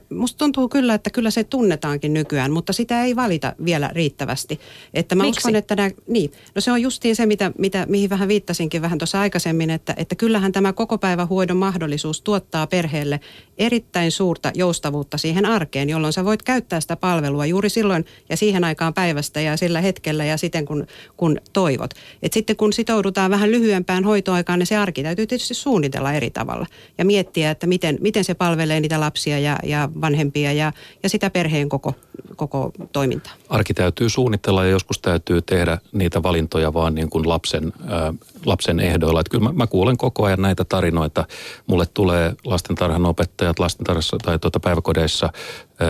Musta 0.10 0.38
tuntuu 0.38 0.70
kyllä, 0.70 0.94
että 0.94 1.10
kyllä 1.10 1.32
se 1.32 1.44
tunnetaankin 1.44 2.14
nykyään, 2.14 2.52
mutta 2.52 2.74
sitä 2.74 3.04
ei 3.04 3.16
valita 3.16 3.54
vielä 3.66 3.90
riittävästi. 3.94 4.60
Että 4.94 5.16
mä 5.16 5.24
Miksi? 5.24 5.40
uskon, 5.40 5.56
että 5.56 5.76
nämä, 5.76 5.90
niin, 6.08 6.32
no 6.56 6.62
se 6.62 6.72
on 6.72 6.82
justiin 6.82 7.16
se, 7.16 7.26
mitä, 7.26 7.52
mitä, 7.58 7.86
mihin 7.90 8.10
vähän 8.10 8.28
viittasinkin 8.28 8.82
vähän 8.82 8.98
tuossa 8.98 9.20
aikaisemmin, 9.20 9.70
että, 9.70 9.94
että 9.98 10.16
kyllähän 10.16 10.52
tämä 10.52 10.74
koko 10.74 10.98
päivä 10.98 11.26
huoidon 11.26 11.58
mahdollisuus 11.58 12.22
tuottaa 12.22 12.68
perheelle 12.68 13.20
erittäin 13.58 14.12
suurta 14.12 14.52
joustavuutta 14.54 15.18
siihen 15.18 15.46
arkeen, 15.46 15.90
jolloin 15.90 16.14
sä 16.14 16.26
voit 16.26 16.44
käyttää 16.44 16.80
sitä 16.80 16.96
palvelua 16.96 17.46
juuri 17.46 17.70
silloin 17.70 18.06
ja 18.30 18.38
siihen 18.38 18.64
aikaan 18.64 18.94
päivästä 18.94 19.42
ja 19.42 19.58
sillä 19.58 19.82
hetkellä 19.82 20.26
ja 20.26 20.38
siten 20.38 20.66
kun, 20.66 20.88
kun 21.18 21.38
toivot. 21.54 21.92
Et 22.24 22.34
sitten 22.34 22.56
kun 22.56 22.74
sitoudutaan 22.74 23.32
vähän 23.32 23.52
lyhyempään 23.52 24.04
hoitoaikaan, 24.04 24.60
niin 24.60 24.68
se 24.68 24.78
arki 24.78 25.04
täytyy 25.04 25.28
tietysti 25.28 25.54
suunnitella 25.54 26.14
eri 26.14 26.30
tavalla 26.30 26.66
ja 26.98 27.06
miettiä, 27.06 27.52
että 27.52 27.68
miten, 27.68 27.98
miten 28.02 28.24
se 28.24 28.34
palvelee 28.34 28.80
niitä 28.80 29.00
lapsia 29.00 29.40
ja, 29.40 29.58
ja 29.66 29.90
vanhempia 30.02 30.54
ja, 30.54 30.72
ja 31.04 31.10
sitä 31.10 31.30
perheen 31.30 31.70
koko, 31.70 31.94
koko 32.36 32.72
toimintaa. 32.92 33.34
Arki 33.50 33.74
täytyy 33.74 34.10
suunnitella 34.10 34.64
ja 34.64 34.70
joskus 34.70 35.00
täytyy 35.00 35.42
tehdä 35.42 35.78
niitä 35.92 36.24
valintoja 36.24 36.74
vaan 36.74 36.96
niin 36.96 37.10
kuin 37.10 37.30
lapsen, 37.30 37.74
äh, 37.82 38.16
lapsen 38.46 38.80
ehdoilla. 38.80 39.20
Että 39.20 39.32
kyllä 39.32 39.44
mä, 39.44 39.54
mä 39.54 39.68
kuulen 39.68 39.98
koko 39.98 40.24
ajan 40.24 40.42
näitä 40.42 40.66
tarinoita. 40.66 41.26
Mulle 41.68 41.86
tulee 41.94 42.36
lastentarhan 42.46 43.06
opettajat 43.06 43.60
lastentarhassa 43.60 44.18
tai 44.18 44.40
tuota 44.40 44.60
päiväkodeissa 44.60 45.30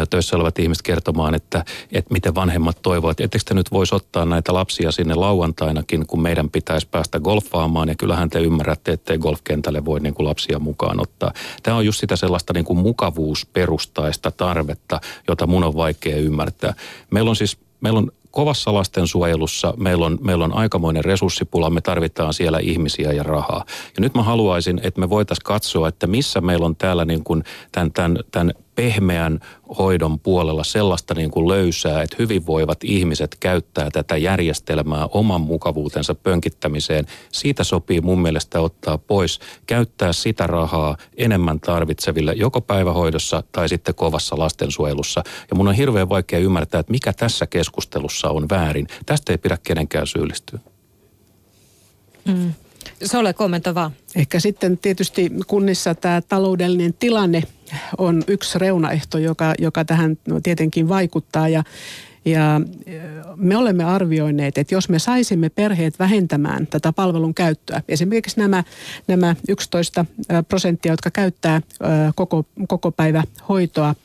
töissä 0.10 0.36
olevat 0.36 0.60
ihmiset 0.60 0.82
kertomaan, 0.82 1.36
että, 1.36 1.65
että 1.92 2.13
miten 2.13 2.36
vanhemmat 2.36 2.77
toivovat, 2.82 3.12
että 3.12 3.24
etteikö 3.25 3.44
te 3.46 3.54
nyt 3.54 3.72
voisi 3.72 3.96
ottaa 3.96 4.25
näitä 4.25 4.54
lapsia 4.54 4.92
sinne 4.92 5.15
lauantainakin, 5.15 6.08
kun 6.08 6.22
meidän 6.22 6.50
pitäisi 6.50 6.88
päästä 6.92 7.20
golfaamaan. 7.20 7.89
Ja 7.89 7.96
kyllähän 7.96 8.30
te 8.30 8.39
ymmärrätte, 8.39 8.92
ettei 8.92 9.18
golfkentälle 9.18 9.86
voi 9.86 10.00
niin 10.00 10.13
kuin 10.13 10.27
lapsia 10.27 10.60
mukaan 10.60 11.01
ottaa. 11.01 11.34
Tämä 11.63 11.77
on 11.77 11.86
just 11.86 12.00
sitä 12.00 12.15
sellaista 12.15 12.54
niin 12.54 12.65
kuin 12.65 12.80
mukavuusperustaista 12.80 14.32
tarvetta, 14.32 15.01
jota 15.27 15.48
mun 15.48 15.63
on 15.63 15.75
vaikea 15.75 16.18
ymmärtää. 16.18 16.74
Meillä 17.12 17.30
on 17.30 17.36
siis 17.36 17.58
meillä 17.82 17.98
on 17.98 18.12
kovassa 18.36 18.74
lastensuojelussa 18.74 19.74
meillä 19.77 20.06
on, 20.06 20.18
meillä 20.22 20.46
on 20.46 20.54
aikamoinen 20.54 21.06
resurssipula, 21.06 21.70
me 21.70 21.82
tarvitaan 21.82 22.34
siellä 22.34 22.60
ihmisiä 22.60 23.12
ja 23.12 23.24
rahaa. 23.24 23.65
Ja 23.68 24.01
nyt 24.01 24.15
mä 24.15 24.24
haluaisin, 24.24 24.82
että 24.84 25.00
me 25.00 25.10
voitaisiin 25.10 25.44
katsoa, 25.44 25.88
että 25.88 26.08
missä 26.08 26.42
meillä 26.42 26.65
on 26.65 26.75
täällä 26.75 27.06
niin 27.06 27.24
kuin 27.24 27.44
tämän, 27.72 27.92
tämän, 27.92 28.20
tämän 28.32 28.54
pehmeän 28.75 29.39
hoidon 29.77 30.20
puolella 30.20 30.63
sellaista 30.63 31.13
niin 31.13 31.32
kuin 31.32 31.48
löysää, 31.48 32.01
että 32.01 32.15
hyvinvoivat 32.20 32.84
ihmiset 32.84 33.38
käyttää 33.39 33.91
tätä 33.91 34.17
järjestelmää 34.17 35.08
oman 35.08 35.41
mukavuutensa 35.41 36.15
pönkittämiseen. 36.15 37.05
Siitä 37.32 37.63
sopii 37.63 38.01
mun 38.01 38.22
mielestä 38.22 38.62
ottaa 38.62 38.98
pois, 38.98 39.39
käyttää 39.67 40.13
sitä 40.13 40.48
rahaa 40.48 40.98
enemmän 41.17 41.60
tarvitseville 41.60 42.34
joko 42.34 42.62
päivähoidossa 42.62 43.44
tai 43.51 43.70
sitten 43.70 43.96
kovassa 43.96 44.38
lastensuojelussa. 44.38 45.24
Ja 45.50 45.55
mun 45.55 45.67
on 45.67 45.75
hirveän 45.75 46.10
vaikea 46.10 46.39
ymmärtää, 46.39 46.79
että 46.79 46.91
mikä 46.91 47.13
tässä 47.13 47.48
keskustelussa 47.48 48.29
on 48.29 48.46
väärin. 48.50 48.88
Tästä 49.05 49.34
ei 49.34 49.38
pidä 49.38 49.58
kenenkään 49.63 50.08
syyllistyä. 50.08 50.60
Mm. 52.25 52.53
Se 53.04 53.18
ole 53.18 53.34
kommentoi 53.34 53.75
vaan. 53.75 53.92
Ehkä 54.15 54.39
sitten 54.39 54.77
tietysti 54.77 55.32
kunnissa 55.48 55.96
tämä 55.96 56.22
taloudellinen 56.22 56.94
tilanne 56.94 57.44
on 57.98 58.24
yksi 58.27 58.60
reunaehto, 58.60 59.18
joka, 59.18 59.54
joka 59.60 59.86
tähän 59.86 60.18
tietenkin 60.44 60.89
vaikuttaa 60.89 61.50
ja 61.50 61.63
ja 62.25 62.62
me 63.36 63.58
olemme 63.58 63.84
arvioineet, 63.84 64.58
että 64.58 64.75
jos 64.75 64.89
me 64.89 65.00
saisimme 65.00 65.50
perheet 65.50 66.00
vähentämään 66.00 66.68
tätä 66.68 66.94
palvelun 66.94 67.34
käyttöä, 67.34 67.82
esimerkiksi 67.89 68.39
nämä, 68.39 68.63
nämä 69.08 69.36
11 69.50 70.06
prosenttia, 70.48 70.94
jotka 70.94 71.12
käyttää 71.12 71.62
koko, 72.15 72.46
koko 72.68 72.92
päivä 72.92 73.24
hoitoa, 73.50 73.96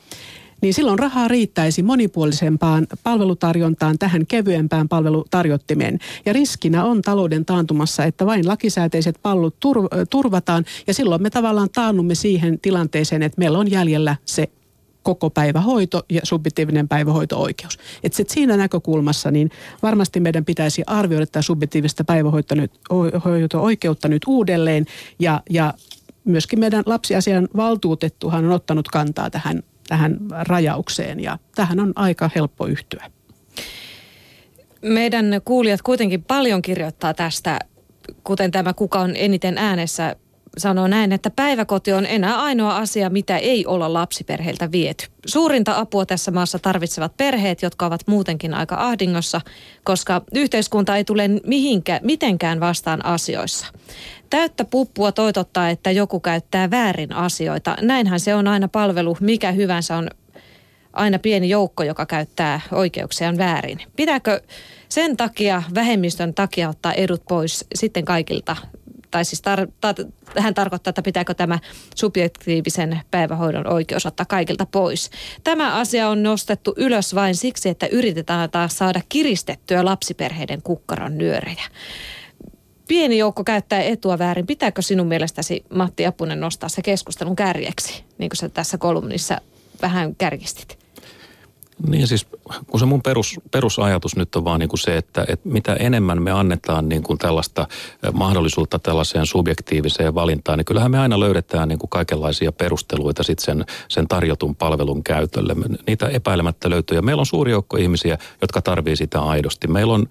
niin 0.61 0.73
silloin 0.73 0.99
rahaa 0.99 1.27
riittäisi 1.27 1.83
monipuolisempaan 1.83 2.87
palvelutarjontaan 3.03 3.99
tähän 3.99 4.27
kevyempään 4.27 4.89
palvelutarjottimeen. 4.89 5.99
Ja 6.25 6.33
riskinä 6.33 6.83
on 6.83 7.01
talouden 7.01 7.45
taantumassa, 7.45 8.03
että 8.03 8.25
vain 8.25 8.47
lakisääteiset 8.47 9.19
palvelut 9.21 9.55
turvataan 10.09 10.65
ja 10.87 10.93
silloin 10.93 11.21
me 11.21 11.29
tavallaan 11.29 11.69
taannumme 11.69 12.15
siihen 12.15 12.59
tilanteeseen, 12.59 13.23
että 13.23 13.39
meillä 13.39 13.59
on 13.59 13.71
jäljellä 13.71 14.15
se 14.25 14.47
koko 15.03 15.29
päivähoito 15.29 16.03
ja 16.09 16.21
subjektiivinen 16.23 16.87
päivähoito-oikeus. 16.87 17.79
Et 18.03 18.13
sit 18.13 18.29
siinä 18.29 18.57
näkökulmassa 18.57 19.31
niin 19.31 19.51
varmasti 19.83 20.19
meidän 20.19 20.45
pitäisi 20.45 20.83
arvioida 20.87 21.25
tätä 21.25 21.41
subjektiivista 21.41 22.03
päivähoito-oikeutta 22.03 24.07
nyt 24.07 24.21
uudelleen 24.27 24.85
ja, 25.19 25.41
ja 25.49 25.73
myöskin 26.25 26.59
meidän 26.59 26.83
lapsiasian 26.85 27.47
valtuutettuhan 27.55 28.45
on 28.45 28.51
ottanut 28.51 28.87
kantaa 28.87 29.29
tähän 29.29 29.63
tähän 29.91 30.17
rajaukseen 30.29 31.19
ja 31.19 31.37
tähän 31.55 31.79
on 31.79 31.93
aika 31.95 32.29
helppo 32.35 32.65
yhtyä. 32.65 33.11
Meidän 34.81 35.41
kuulijat 35.45 35.81
kuitenkin 35.81 36.23
paljon 36.23 36.61
kirjoittaa 36.61 37.13
tästä, 37.13 37.59
kuten 38.23 38.51
tämä 38.51 38.73
kuka 38.73 38.99
on 38.99 39.15
eniten 39.15 39.57
äänessä 39.57 40.15
sanoo 40.57 40.87
näin, 40.87 41.11
että 41.11 41.29
päiväkoti 41.29 41.93
on 41.93 42.05
enää 42.05 42.41
ainoa 42.41 42.77
asia, 42.77 43.09
mitä 43.09 43.37
ei 43.37 43.65
olla 43.65 43.93
lapsiperheiltä 43.93 44.71
viety. 44.71 45.05
Suurinta 45.25 45.79
apua 45.79 46.05
tässä 46.05 46.31
maassa 46.31 46.59
tarvitsevat 46.59 47.17
perheet, 47.17 47.61
jotka 47.61 47.85
ovat 47.85 48.01
muutenkin 48.07 48.53
aika 48.53 48.75
ahdingossa, 48.79 49.41
koska 49.83 50.21
yhteiskunta 50.35 50.97
ei 50.97 51.03
tule 51.03 51.27
mihinkä, 51.47 51.99
mitenkään 52.03 52.59
vastaan 52.59 53.05
asioissa. 53.05 53.67
Täyttä 54.29 54.65
puppua 54.65 55.11
toitottaa, 55.11 55.69
että 55.69 55.91
joku 55.91 56.19
käyttää 56.19 56.71
väärin 56.71 57.13
asioita. 57.13 57.75
Näinhän 57.81 58.19
se 58.19 58.35
on 58.35 58.47
aina 58.47 58.67
palvelu, 58.67 59.17
mikä 59.19 59.51
hyvänsä 59.51 59.97
on 59.97 60.09
aina 60.93 61.19
pieni 61.19 61.49
joukko, 61.49 61.83
joka 61.83 62.05
käyttää 62.05 62.61
oikeuksiaan 62.71 63.37
väärin. 63.37 63.79
Pitääkö 63.95 64.41
sen 64.89 65.17
takia, 65.17 65.63
vähemmistön 65.75 66.33
takia 66.33 66.69
ottaa 66.69 66.93
edut 66.93 67.21
pois 67.27 67.65
sitten 67.75 68.05
kaikilta 68.05 68.55
tai 69.11 69.25
siis 69.25 69.41
tar- 69.41 69.71
ta- 69.81 70.41
hän 70.41 70.53
tarkoittaa, 70.53 70.89
että 70.89 71.01
pitääkö 71.01 71.33
tämä 71.33 71.59
subjektiivisen 71.95 73.01
päivähoidon 73.11 73.73
oikeus 73.73 74.05
ottaa 74.05 74.25
kaikilta 74.25 74.65
pois. 74.65 75.09
Tämä 75.43 75.75
asia 75.75 76.09
on 76.09 76.23
nostettu 76.23 76.73
ylös 76.77 77.15
vain 77.15 77.35
siksi, 77.35 77.69
että 77.69 77.87
yritetään 77.87 78.49
taas 78.49 78.77
saada 78.77 79.01
kiristettyä 79.09 79.85
lapsiperheiden 79.85 80.61
kukkaron 80.61 81.17
nyörejä. 81.17 81.63
Pieni 82.87 83.17
joukko 83.17 83.43
käyttää 83.43 83.81
etua 83.81 84.19
väärin. 84.19 84.47
Pitääkö 84.47 84.81
sinun 84.81 85.07
mielestäsi 85.07 85.65
Matti 85.73 86.05
Apunen 86.05 86.39
nostaa 86.39 86.69
se 86.69 86.81
keskustelun 86.81 87.35
kärjeksi, 87.35 88.03
niin 88.17 88.29
kuin 88.29 88.37
sä 88.37 88.49
tässä 88.49 88.77
kolumnissa 88.77 89.41
vähän 89.81 90.15
kärjistit? 90.15 90.80
Niin 91.87 92.07
siis, 92.07 92.27
kun 92.67 92.79
se 92.79 92.85
mun 92.85 93.01
perus, 93.01 93.39
perusajatus 93.51 94.15
nyt 94.15 94.35
on 94.35 94.43
vaan 94.43 94.59
niin 94.59 94.69
kuin 94.69 94.79
se, 94.79 94.97
että, 94.97 95.25
että 95.27 95.49
mitä 95.49 95.73
enemmän 95.73 96.21
me 96.21 96.31
annetaan 96.31 96.89
niin 96.89 97.03
kuin 97.03 97.17
tällaista 97.17 97.67
mahdollisuutta 98.13 98.79
tällaiseen 98.79 99.25
subjektiiviseen 99.25 100.15
valintaan, 100.15 100.57
niin 100.57 100.65
kyllähän 100.65 100.91
me 100.91 100.99
aina 100.99 101.19
löydetään 101.19 101.67
niin 101.69 101.79
kuin 101.79 101.89
kaikenlaisia 101.89 102.51
perusteluita 102.51 103.23
sitten 103.23 103.45
sen, 103.45 103.65
sen 103.87 104.07
tarjotun 104.07 104.55
palvelun 104.55 105.03
käytölle. 105.03 105.55
Niitä 105.87 106.07
epäilemättä 106.07 106.69
löytyy 106.69 106.97
ja 106.97 107.01
meillä 107.01 107.19
on 107.19 107.25
suuri 107.25 107.51
joukko 107.51 107.77
ihmisiä, 107.77 108.17
jotka 108.41 108.61
tarvii 108.61 108.95
sitä 108.95 109.21
aidosti. 109.21 109.67
Meillä 109.67 109.93
on 109.93 110.07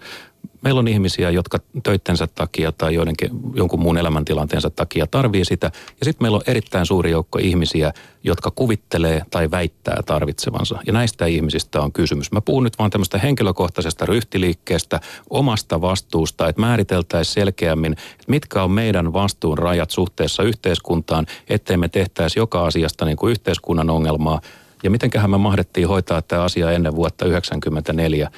meillä 0.62 0.78
on 0.78 0.88
ihmisiä, 0.88 1.30
jotka 1.30 1.58
töittensä 1.82 2.26
takia 2.34 2.72
tai 2.72 2.94
joidenkin, 2.94 3.30
jonkun 3.54 3.80
muun 3.80 3.98
elämäntilanteensa 3.98 4.70
takia 4.70 5.06
tarvii 5.06 5.44
sitä. 5.44 5.66
Ja 6.00 6.04
sitten 6.04 6.24
meillä 6.24 6.36
on 6.36 6.42
erittäin 6.46 6.86
suuri 6.86 7.10
joukko 7.10 7.38
ihmisiä, 7.38 7.92
jotka 8.24 8.50
kuvittelee 8.50 9.22
tai 9.30 9.50
väittää 9.50 10.02
tarvitsevansa. 10.06 10.78
Ja 10.86 10.92
näistä 10.92 11.26
ihmisistä 11.26 11.80
on 11.80 11.92
kysymys. 11.92 12.32
Mä 12.32 12.40
puhun 12.40 12.64
nyt 12.64 12.78
vaan 12.78 12.90
tämmöistä 12.90 13.18
henkilökohtaisesta 13.18 14.06
ryhtiliikkeestä, 14.06 15.00
omasta 15.30 15.80
vastuusta, 15.80 16.48
että 16.48 16.60
määriteltäisiin 16.60 17.34
selkeämmin, 17.34 17.92
että 17.92 18.24
mitkä 18.26 18.62
on 18.62 18.70
meidän 18.70 19.12
vastuun 19.12 19.58
rajat 19.58 19.90
suhteessa 19.90 20.42
yhteiskuntaan, 20.42 21.26
ettei 21.48 21.76
me 21.76 21.88
tehtäisi 21.88 22.38
joka 22.38 22.66
asiasta 22.66 23.04
niin 23.04 23.16
kuin 23.16 23.30
yhteiskunnan 23.30 23.90
ongelmaa, 23.90 24.40
ja 24.82 24.90
mitenköhän 24.90 25.30
me 25.30 25.38
mahdettiin 25.38 25.88
hoitaa 25.88 26.22
tämä 26.22 26.42
asia 26.42 26.70
ennen 26.70 26.96
vuotta 26.96 27.24
1994? 27.24 28.30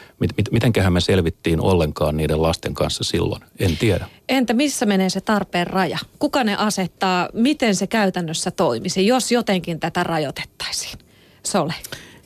Mitenköhän 0.50 0.92
me 0.92 1.00
selvittiin 1.00 1.60
ollenkaan 1.60 2.16
niiden 2.16 2.42
lasten 2.42 2.74
kanssa 2.74 3.04
silloin? 3.04 3.42
En 3.58 3.76
tiedä. 3.76 4.06
Entä 4.28 4.54
missä 4.54 4.86
menee 4.86 5.10
se 5.10 5.20
tarpeen 5.20 5.66
raja? 5.66 5.98
Kuka 6.18 6.44
ne 6.44 6.56
asettaa? 6.56 7.28
Miten 7.32 7.74
se 7.74 7.86
käytännössä 7.86 8.50
toimisi, 8.50 9.06
jos 9.06 9.32
jotenkin 9.32 9.80
tätä 9.80 10.04
rajoitettaisiin? 10.04 10.98
Sole. 11.42 11.74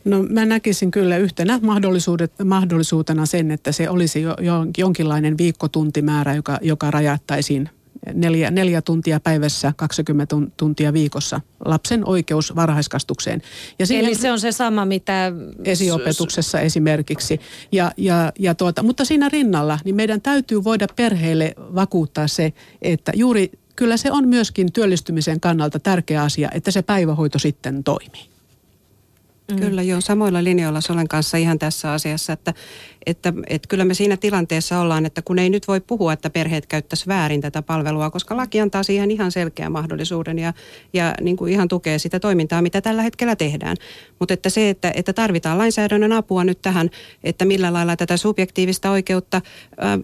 No 0.04 0.22
mä 0.22 0.44
näkisin 0.44 0.90
kyllä 0.90 1.16
yhtenä 1.16 1.60
mahdollisuutena 2.44 3.26
sen, 3.26 3.50
että 3.50 3.72
se 3.72 3.90
olisi 3.90 4.22
jo, 4.22 4.34
jo, 4.40 4.66
jonkinlainen 4.78 5.38
viikkotuntimäärä, 5.38 6.34
joka, 6.34 6.58
joka 6.62 6.90
rajattaisiin 6.90 7.70
neljä, 8.14 8.50
neljä 8.50 8.82
tuntia 8.82 9.20
päivässä, 9.20 9.72
20 9.76 10.36
tuntia 10.56 10.92
viikossa 10.92 11.40
lapsen 11.64 12.08
oikeus 12.08 12.56
varhaiskastukseen. 12.56 13.42
Ja 13.78 13.86
siihen, 13.86 14.06
Eli 14.06 14.14
se 14.14 14.32
on 14.32 14.40
se 14.40 14.52
sama, 14.52 14.84
mitä... 14.84 15.32
Esiopetuksessa 15.64 16.60
esimerkiksi. 16.60 17.40
Ja, 17.72 17.92
ja, 17.96 18.32
ja 18.38 18.54
tuota, 18.54 18.82
mutta 18.82 19.04
siinä 19.04 19.28
rinnalla 19.28 19.78
niin 19.84 19.96
meidän 19.96 20.20
täytyy 20.20 20.64
voida 20.64 20.86
perheille 20.96 21.54
vakuuttaa 21.58 22.28
se, 22.28 22.52
että 22.82 23.12
juuri 23.14 23.50
kyllä 23.76 23.96
se 23.96 24.12
on 24.12 24.28
myöskin 24.28 24.72
työllistymisen 24.72 25.40
kannalta 25.40 25.78
tärkeä 25.78 26.22
asia, 26.22 26.48
että 26.52 26.70
se 26.70 26.82
päivähoito 26.82 27.38
sitten 27.38 27.84
toimii. 27.84 28.36
Mm. 29.52 29.60
Kyllä 29.60 29.82
joo, 29.82 30.00
samoilla 30.00 30.44
linjoilla 30.44 30.80
Solen 30.80 31.08
kanssa 31.08 31.36
ihan 31.36 31.58
tässä 31.58 31.92
asiassa, 31.92 32.32
että, 32.32 32.54
että, 33.06 33.32
että 33.46 33.68
kyllä 33.68 33.84
me 33.84 33.94
siinä 33.94 34.16
tilanteessa 34.16 34.80
ollaan, 34.80 35.06
että 35.06 35.22
kun 35.22 35.38
ei 35.38 35.50
nyt 35.50 35.68
voi 35.68 35.80
puhua, 35.80 36.12
että 36.12 36.30
perheet 36.30 36.66
käyttäisi 36.66 37.06
väärin 37.06 37.40
tätä 37.40 37.62
palvelua, 37.62 38.10
koska 38.10 38.36
laki 38.36 38.60
antaa 38.60 38.82
siihen 38.82 39.10
ihan 39.10 39.32
selkeän 39.32 39.72
mahdollisuuden 39.72 40.38
ja, 40.38 40.52
ja 40.92 41.14
niin 41.20 41.36
kuin 41.36 41.52
ihan 41.52 41.68
tukee 41.68 41.98
sitä 41.98 42.20
toimintaa, 42.20 42.62
mitä 42.62 42.80
tällä 42.80 43.02
hetkellä 43.02 43.36
tehdään. 43.36 43.76
Mutta 44.18 44.34
että 44.34 44.50
se, 44.50 44.70
että, 44.70 44.92
että 44.94 45.12
tarvitaan 45.12 45.58
lainsäädännön 45.58 46.12
apua 46.12 46.44
nyt 46.44 46.62
tähän, 46.62 46.90
että 47.24 47.44
millä 47.44 47.72
lailla 47.72 47.96
tätä 47.96 48.16
subjektiivista 48.16 48.90
oikeutta 48.90 49.36
äh, 49.36 49.42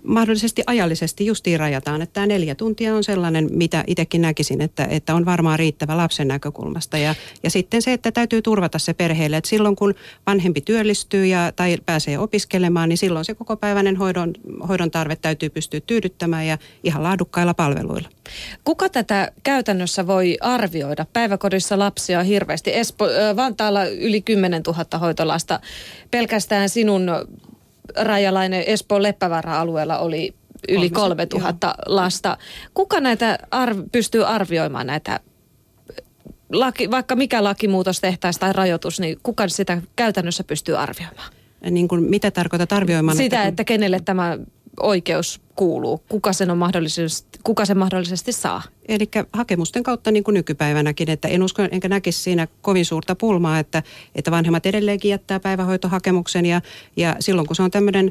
mahdollisesti 0.02 0.62
ajallisesti 0.66 1.26
justiin 1.26 1.60
rajataan, 1.60 2.02
että 2.02 2.14
tämä 2.14 2.26
neljä 2.26 2.54
tuntia 2.54 2.94
on 2.94 3.04
sellainen, 3.04 3.48
mitä 3.52 3.84
itsekin 3.86 4.22
näkisin, 4.22 4.60
että, 4.60 4.84
että 4.84 5.14
on 5.14 5.24
varmaan 5.24 5.58
riittävä 5.58 5.96
lapsen 5.96 6.28
näkökulmasta 6.28 6.98
ja, 6.98 7.14
ja 7.42 7.50
sitten 7.50 7.82
se, 7.82 7.92
että 7.92 8.12
täytyy 8.12 8.42
turvata 8.42 8.78
se 8.78 8.94
perheelle 8.94 9.32
vanhemmille. 9.32 9.36
Et 9.36 9.44
silloin 9.44 9.76
kun 9.76 9.94
vanhempi 10.26 10.60
työllistyy 10.60 11.26
ja, 11.26 11.52
tai 11.56 11.78
pääsee 11.86 12.18
opiskelemaan, 12.18 12.91
niin 12.92 12.98
silloin 12.98 13.24
se 13.24 13.34
koko 13.34 13.56
päiväinen 13.56 13.96
hoidon, 13.96 14.32
hoidon 14.68 14.90
tarve 14.90 15.16
täytyy 15.16 15.50
pystyä 15.50 15.80
tyydyttämään 15.80 16.46
ja 16.46 16.58
ihan 16.84 17.02
laadukkailla 17.02 17.54
palveluilla. 17.54 18.08
Kuka 18.64 18.88
tätä 18.88 19.32
käytännössä 19.42 20.06
voi 20.06 20.36
arvioida? 20.40 21.06
Päiväkodissa 21.12 21.78
lapsia 21.78 22.18
on 22.18 22.24
hirveästi. 22.24 22.76
Espo, 22.76 23.04
Vantaalla 23.36 23.84
yli 23.84 24.20
10 24.20 24.62
000 24.66 24.98
hoitolasta. 24.98 25.60
Pelkästään 26.10 26.68
sinun 26.68 27.10
rajalainen 27.96 28.64
Espoon 28.66 29.02
Leppävaara-alueella 29.02 29.98
oli 29.98 30.34
yli 30.68 30.90
3000 30.90 31.74
lasta. 31.86 32.38
Kuka 32.74 33.00
näitä 33.00 33.38
arv- 33.50 33.88
pystyy 33.92 34.26
arvioimaan 34.26 34.86
näitä 34.86 35.20
laki, 36.52 36.90
vaikka 36.90 37.16
mikä 37.16 37.44
lakimuutos 37.44 38.00
tehtäisiin 38.00 38.40
tai 38.40 38.52
rajoitus, 38.52 39.00
niin 39.00 39.18
kuka 39.22 39.48
sitä 39.48 39.82
käytännössä 39.96 40.44
pystyy 40.44 40.78
arvioimaan? 40.78 41.41
Niin 41.70 41.88
kuin, 41.88 42.02
mitä 42.02 42.30
tarkoittaa 42.30 42.76
arvioimaan? 42.76 43.16
Sitä, 43.16 43.36
että, 43.36 43.42
kun... 43.42 43.48
että 43.48 43.64
kenelle 43.64 44.00
tämä 44.04 44.38
oikeus 44.80 45.40
kuuluu, 45.56 46.02
kuka 46.08 46.32
sen, 46.32 46.50
on 46.50 46.58
mahdollisesti, 46.58 47.38
kuka 47.44 47.64
sen 47.64 47.78
mahdollisesti 47.78 48.32
saa? 48.32 48.62
Eli 48.88 49.08
hakemusten 49.32 49.82
kautta 49.82 50.10
niin 50.10 50.24
kuin 50.24 50.34
nykypäivänäkin, 50.34 51.10
että 51.10 51.28
en 51.28 51.42
usko 51.42 51.62
enkä 51.70 51.88
näkisi 51.88 52.22
siinä 52.22 52.48
kovin 52.62 52.84
suurta 52.84 53.14
pulmaa, 53.14 53.58
että, 53.58 53.82
että 54.14 54.30
vanhemmat 54.30 54.66
edelleenkin 54.66 55.10
jättää 55.10 55.40
päivähoitohakemuksen 55.40 56.46
ja, 56.46 56.60
ja 56.96 57.16
silloin 57.20 57.46
kun 57.46 57.56
se 57.56 57.62
on 57.62 57.70
tämmöinen, 57.70 58.10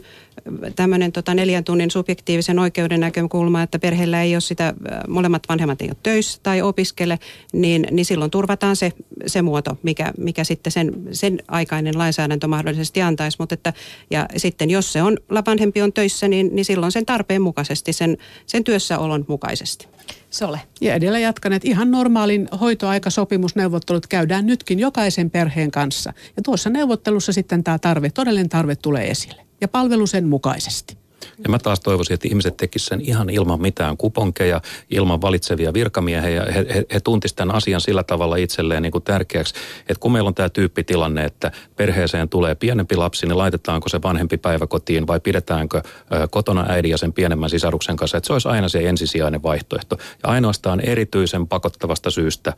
tämmöinen 0.75 1.11
tota 1.11 1.33
neljän 1.33 1.63
tunnin 1.63 1.91
subjektiivisen 1.91 2.59
oikeuden 2.59 2.99
näkökulma, 2.99 3.61
että 3.61 3.79
perheellä 3.79 4.21
ei 4.21 4.35
ole 4.35 4.41
sitä, 4.41 4.73
molemmat 5.07 5.43
vanhemmat 5.49 5.81
ei 5.81 5.87
ole 5.87 5.97
töissä 6.03 6.39
tai 6.43 6.61
opiskele, 6.61 7.19
niin, 7.53 7.87
niin 7.91 8.05
silloin 8.05 8.31
turvataan 8.31 8.75
se, 8.75 8.91
se 9.27 9.41
muoto, 9.41 9.77
mikä, 9.83 10.13
mikä 10.17 10.43
sitten 10.43 10.71
sen, 10.71 10.93
sen 11.11 11.39
aikainen 11.47 11.97
lainsäädäntö 11.97 12.47
mahdollisesti 12.47 13.01
antaisi, 13.01 13.37
mutta 13.39 13.53
että, 13.53 13.73
ja 14.11 14.25
sitten 14.37 14.69
jos 14.69 14.93
se 14.93 15.01
on, 15.03 15.17
vanhempi 15.45 15.81
on 15.81 15.93
töissä, 15.93 16.27
niin, 16.27 16.49
niin 16.55 16.65
silloin 16.65 16.91
sen 16.91 17.05
tarpeen 17.05 17.30
mukaisesti, 17.39 17.93
sen, 17.93 18.17
sen 18.45 18.63
työssäolon 18.63 19.25
mukaisesti. 19.27 19.87
Sole. 20.29 20.61
Ja 20.81 20.93
edellä 20.93 21.19
jatkan, 21.19 21.53
että 21.53 21.67
ihan 21.67 21.91
normaalin 21.91 22.47
hoitoaikasopimusneuvottelut 22.61 24.07
käydään 24.07 24.45
nytkin 24.45 24.79
jokaisen 24.79 25.31
perheen 25.31 25.71
kanssa. 25.71 26.13
Ja 26.37 26.43
tuossa 26.43 26.69
neuvottelussa 26.69 27.33
sitten 27.33 27.63
tämä 27.63 27.79
tarve, 27.79 28.09
todellinen 28.09 28.49
tarve 28.49 28.75
tulee 28.75 29.11
esille. 29.11 29.41
Ja 29.61 29.67
palvelu 29.67 30.07
sen 30.07 30.27
mukaisesti. 30.27 31.00
Ja 31.43 31.49
mä 31.49 31.59
taas 31.59 31.79
toivoisin, 31.79 32.13
että 32.13 32.27
ihmiset 32.27 32.57
tekisivät 32.57 32.89
sen 32.89 33.01
ihan 33.01 33.29
ilman 33.29 33.61
mitään 33.61 33.97
kuponkeja, 33.97 34.61
ilman 34.89 35.21
valitsevia 35.21 35.73
virkamiehiä. 35.73 36.45
He, 36.53 36.65
he, 36.73 36.85
he 36.93 36.99
tuntisivat 36.99 37.37
tämän 37.37 37.55
asian 37.55 37.81
sillä 37.81 38.03
tavalla 38.03 38.35
itselleen 38.35 38.83
niin 38.83 38.91
kuin 38.91 39.03
tärkeäksi, 39.03 39.53
että 39.79 39.99
kun 39.99 40.11
meillä 40.11 40.27
on 40.27 40.35
tämä 40.35 40.49
tyyppitilanne, 40.49 41.25
että 41.25 41.51
perheeseen 41.75 42.29
tulee 42.29 42.55
pienempi 42.55 42.95
lapsi, 42.95 43.27
niin 43.27 43.37
laitetaanko 43.37 43.89
se 43.89 44.01
vanhempi 44.01 44.37
päiväkotiin 44.37 45.07
vai 45.07 45.19
pidetäänkö 45.19 45.81
kotona 46.29 46.65
äidin 46.69 46.91
ja 46.91 46.97
sen 46.97 47.13
pienemmän 47.13 47.49
sisaruksen 47.49 47.95
kanssa, 47.95 48.17
että 48.17 48.27
se 48.27 48.33
olisi 48.33 48.47
aina 48.47 48.69
se 48.69 48.89
ensisijainen 48.89 49.43
vaihtoehto. 49.43 49.97
Ja 50.23 50.29
ainoastaan 50.29 50.79
erityisen 50.79 51.47
pakottavasta 51.47 52.11
syystä, 52.11 52.53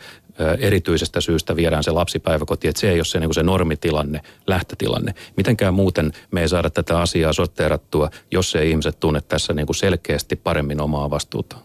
erityisestä 0.59 1.21
syystä 1.21 1.55
viedään 1.55 1.83
se 1.83 1.91
lapsi 1.91 2.19
päiväkotiin, 2.19 2.69
että 2.69 2.79
se 2.79 2.89
ei 2.89 2.97
ole 2.97 3.05
se, 3.05 3.19
niin 3.19 3.27
kuin 3.27 3.35
se 3.35 3.43
normitilanne, 3.43 4.21
lähtötilanne. 4.47 5.13
Mitenkään 5.37 5.73
muuten 5.73 6.13
me 6.31 6.41
ei 6.41 6.49
saada 6.49 6.69
tätä 6.69 6.99
asiaa 6.99 7.33
sorteerattua, 7.33 8.09
jos 8.31 8.52
se 8.53 8.59
ei 8.59 8.69
ihmiset 8.69 8.99
tunne 8.99 9.21
tässä 9.21 9.53
niin 9.53 9.65
kuin 9.65 9.75
selkeästi 9.75 10.35
paremmin 10.35 10.81
omaa 10.81 11.09
vastuuta. 11.09 11.57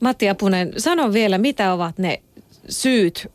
Matti 0.00 0.28
Apunen, 0.28 0.72
sano 0.76 1.12
vielä, 1.12 1.38
mitä 1.38 1.72
ovat 1.72 1.98
ne 1.98 2.22
syyt, 2.68 3.30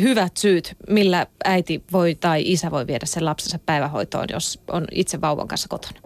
hyvät 0.00 0.36
syyt, 0.36 0.76
millä 0.88 1.26
äiti 1.44 1.82
voi 1.92 2.14
tai 2.14 2.42
isä 2.46 2.70
voi 2.70 2.86
viedä 2.86 3.06
sen 3.06 3.24
lapsensa 3.24 3.58
päivähoitoon, 3.66 4.26
jos 4.32 4.60
on 4.68 4.84
itse 4.92 5.20
vauvan 5.20 5.48
kanssa 5.48 5.68
kotona? 5.68 6.00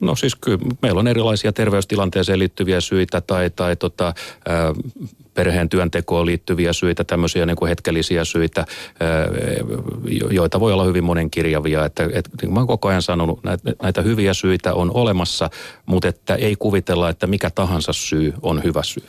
No 0.00 0.16
siis 0.16 0.34
kyllä 0.34 0.58
meillä 0.82 1.00
on 1.00 1.08
erilaisia 1.08 1.52
terveystilanteeseen 1.52 2.38
liittyviä 2.38 2.80
syitä 2.80 3.20
tai, 3.20 3.50
tai 3.50 3.76
tota, 3.76 4.14
ää, 4.48 4.72
perheen 5.34 5.68
työntekoon 5.68 6.26
liittyviä 6.26 6.72
syitä, 6.72 7.04
tämmöisiä 7.04 7.46
niin 7.46 7.56
kuin 7.56 7.68
hetkellisiä 7.68 8.24
syitä, 8.24 8.66
joita 10.30 10.60
voi 10.60 10.72
olla 10.72 10.84
hyvin 10.84 11.04
monenkirjavia. 11.04 11.84
Että, 11.84 12.04
et, 12.04 12.10
niin 12.12 12.38
kuin 12.40 12.52
mä 12.52 12.60
oon 12.60 12.66
koko 12.66 12.88
ajan 12.88 13.02
sanonut, 13.02 13.44
näitä, 13.44 13.72
näitä 13.82 14.02
hyviä 14.02 14.34
syitä 14.34 14.74
on 14.74 14.90
olemassa, 14.94 15.50
mutta 15.86 16.08
että 16.08 16.34
ei 16.34 16.56
kuvitella, 16.58 17.08
että 17.08 17.26
mikä 17.26 17.50
tahansa 17.50 17.92
syy 17.92 18.34
on 18.42 18.64
hyvä 18.64 18.82
syy. 18.82 19.04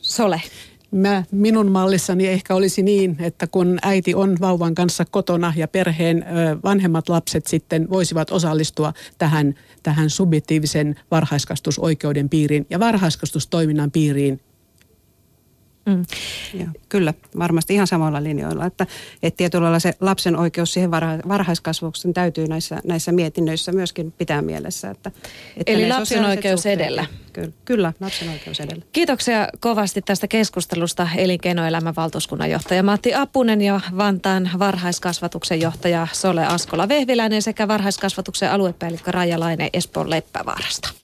Sole. 0.00 0.42
Mä, 0.90 1.24
minun 1.30 1.70
mallissani 1.70 2.26
ehkä 2.26 2.54
olisi 2.54 2.82
niin, 2.82 3.16
että 3.18 3.46
kun 3.46 3.78
äiti 3.82 4.14
on 4.14 4.36
vauvan 4.40 4.74
kanssa 4.74 5.04
kotona 5.04 5.52
ja 5.56 5.68
perheen 5.68 6.22
ö, 6.22 6.56
vanhemmat 6.64 7.08
lapset 7.08 7.46
sitten 7.46 7.90
voisivat 7.90 8.30
osallistua 8.30 8.92
tähän, 9.18 9.54
tähän 9.82 10.10
subjektiivisen 10.10 11.00
varhaiskasvatusoikeuden 11.10 12.28
piiriin 12.28 12.66
ja 12.70 12.80
varhaiskasvatustoiminnan 12.80 13.90
piiriin 13.90 14.40
Mm. 15.86 16.04
Ja, 16.54 16.66
kyllä, 16.88 17.14
varmasti 17.38 17.74
ihan 17.74 17.86
samalla 17.86 18.22
linjoilla, 18.22 18.66
että, 18.66 18.86
että 19.22 19.36
tietyllä 19.36 19.62
lailla 19.62 19.78
se 19.78 19.94
lapsen 20.00 20.36
oikeus 20.36 20.72
siihen 20.72 20.90
varha, 20.90 21.18
varhaiskasvuksen 21.28 22.14
täytyy 22.14 22.48
näissä, 22.48 22.80
näissä 22.84 23.12
mietinnöissä 23.12 23.72
myöskin 23.72 24.12
pitää 24.12 24.42
mielessä. 24.42 24.90
Että, 24.90 25.10
että 25.56 25.72
Eli 25.72 25.88
lapsen 25.88 26.24
oikeus 26.24 26.60
suhteet, 26.60 26.80
edellä. 26.80 27.06
Kyllä, 27.32 27.52
kyllä, 27.64 27.92
lapsen 28.00 28.28
oikeus 28.28 28.60
edellä. 28.60 28.84
Kiitoksia 28.92 29.48
kovasti 29.60 30.02
tästä 30.02 30.28
keskustelusta 30.28 31.08
elinkeinoelämän 31.16 31.96
valtuuskunnan 31.96 32.50
johtaja 32.50 32.82
Matti 32.82 33.14
Apunen 33.14 33.60
ja 33.60 33.80
Vantaan 33.96 34.50
varhaiskasvatuksen 34.58 35.60
johtaja 35.60 36.06
Sole 36.12 36.46
Askola 36.46 36.88
Vehviläinen 36.88 37.42
sekä 37.42 37.68
varhaiskasvatuksen 37.68 38.50
aluepäällikkö 38.50 39.10
Raija 39.10 39.40
Laine 39.40 39.70
Espoon 39.72 40.10
Leppävaarasta. 40.10 40.94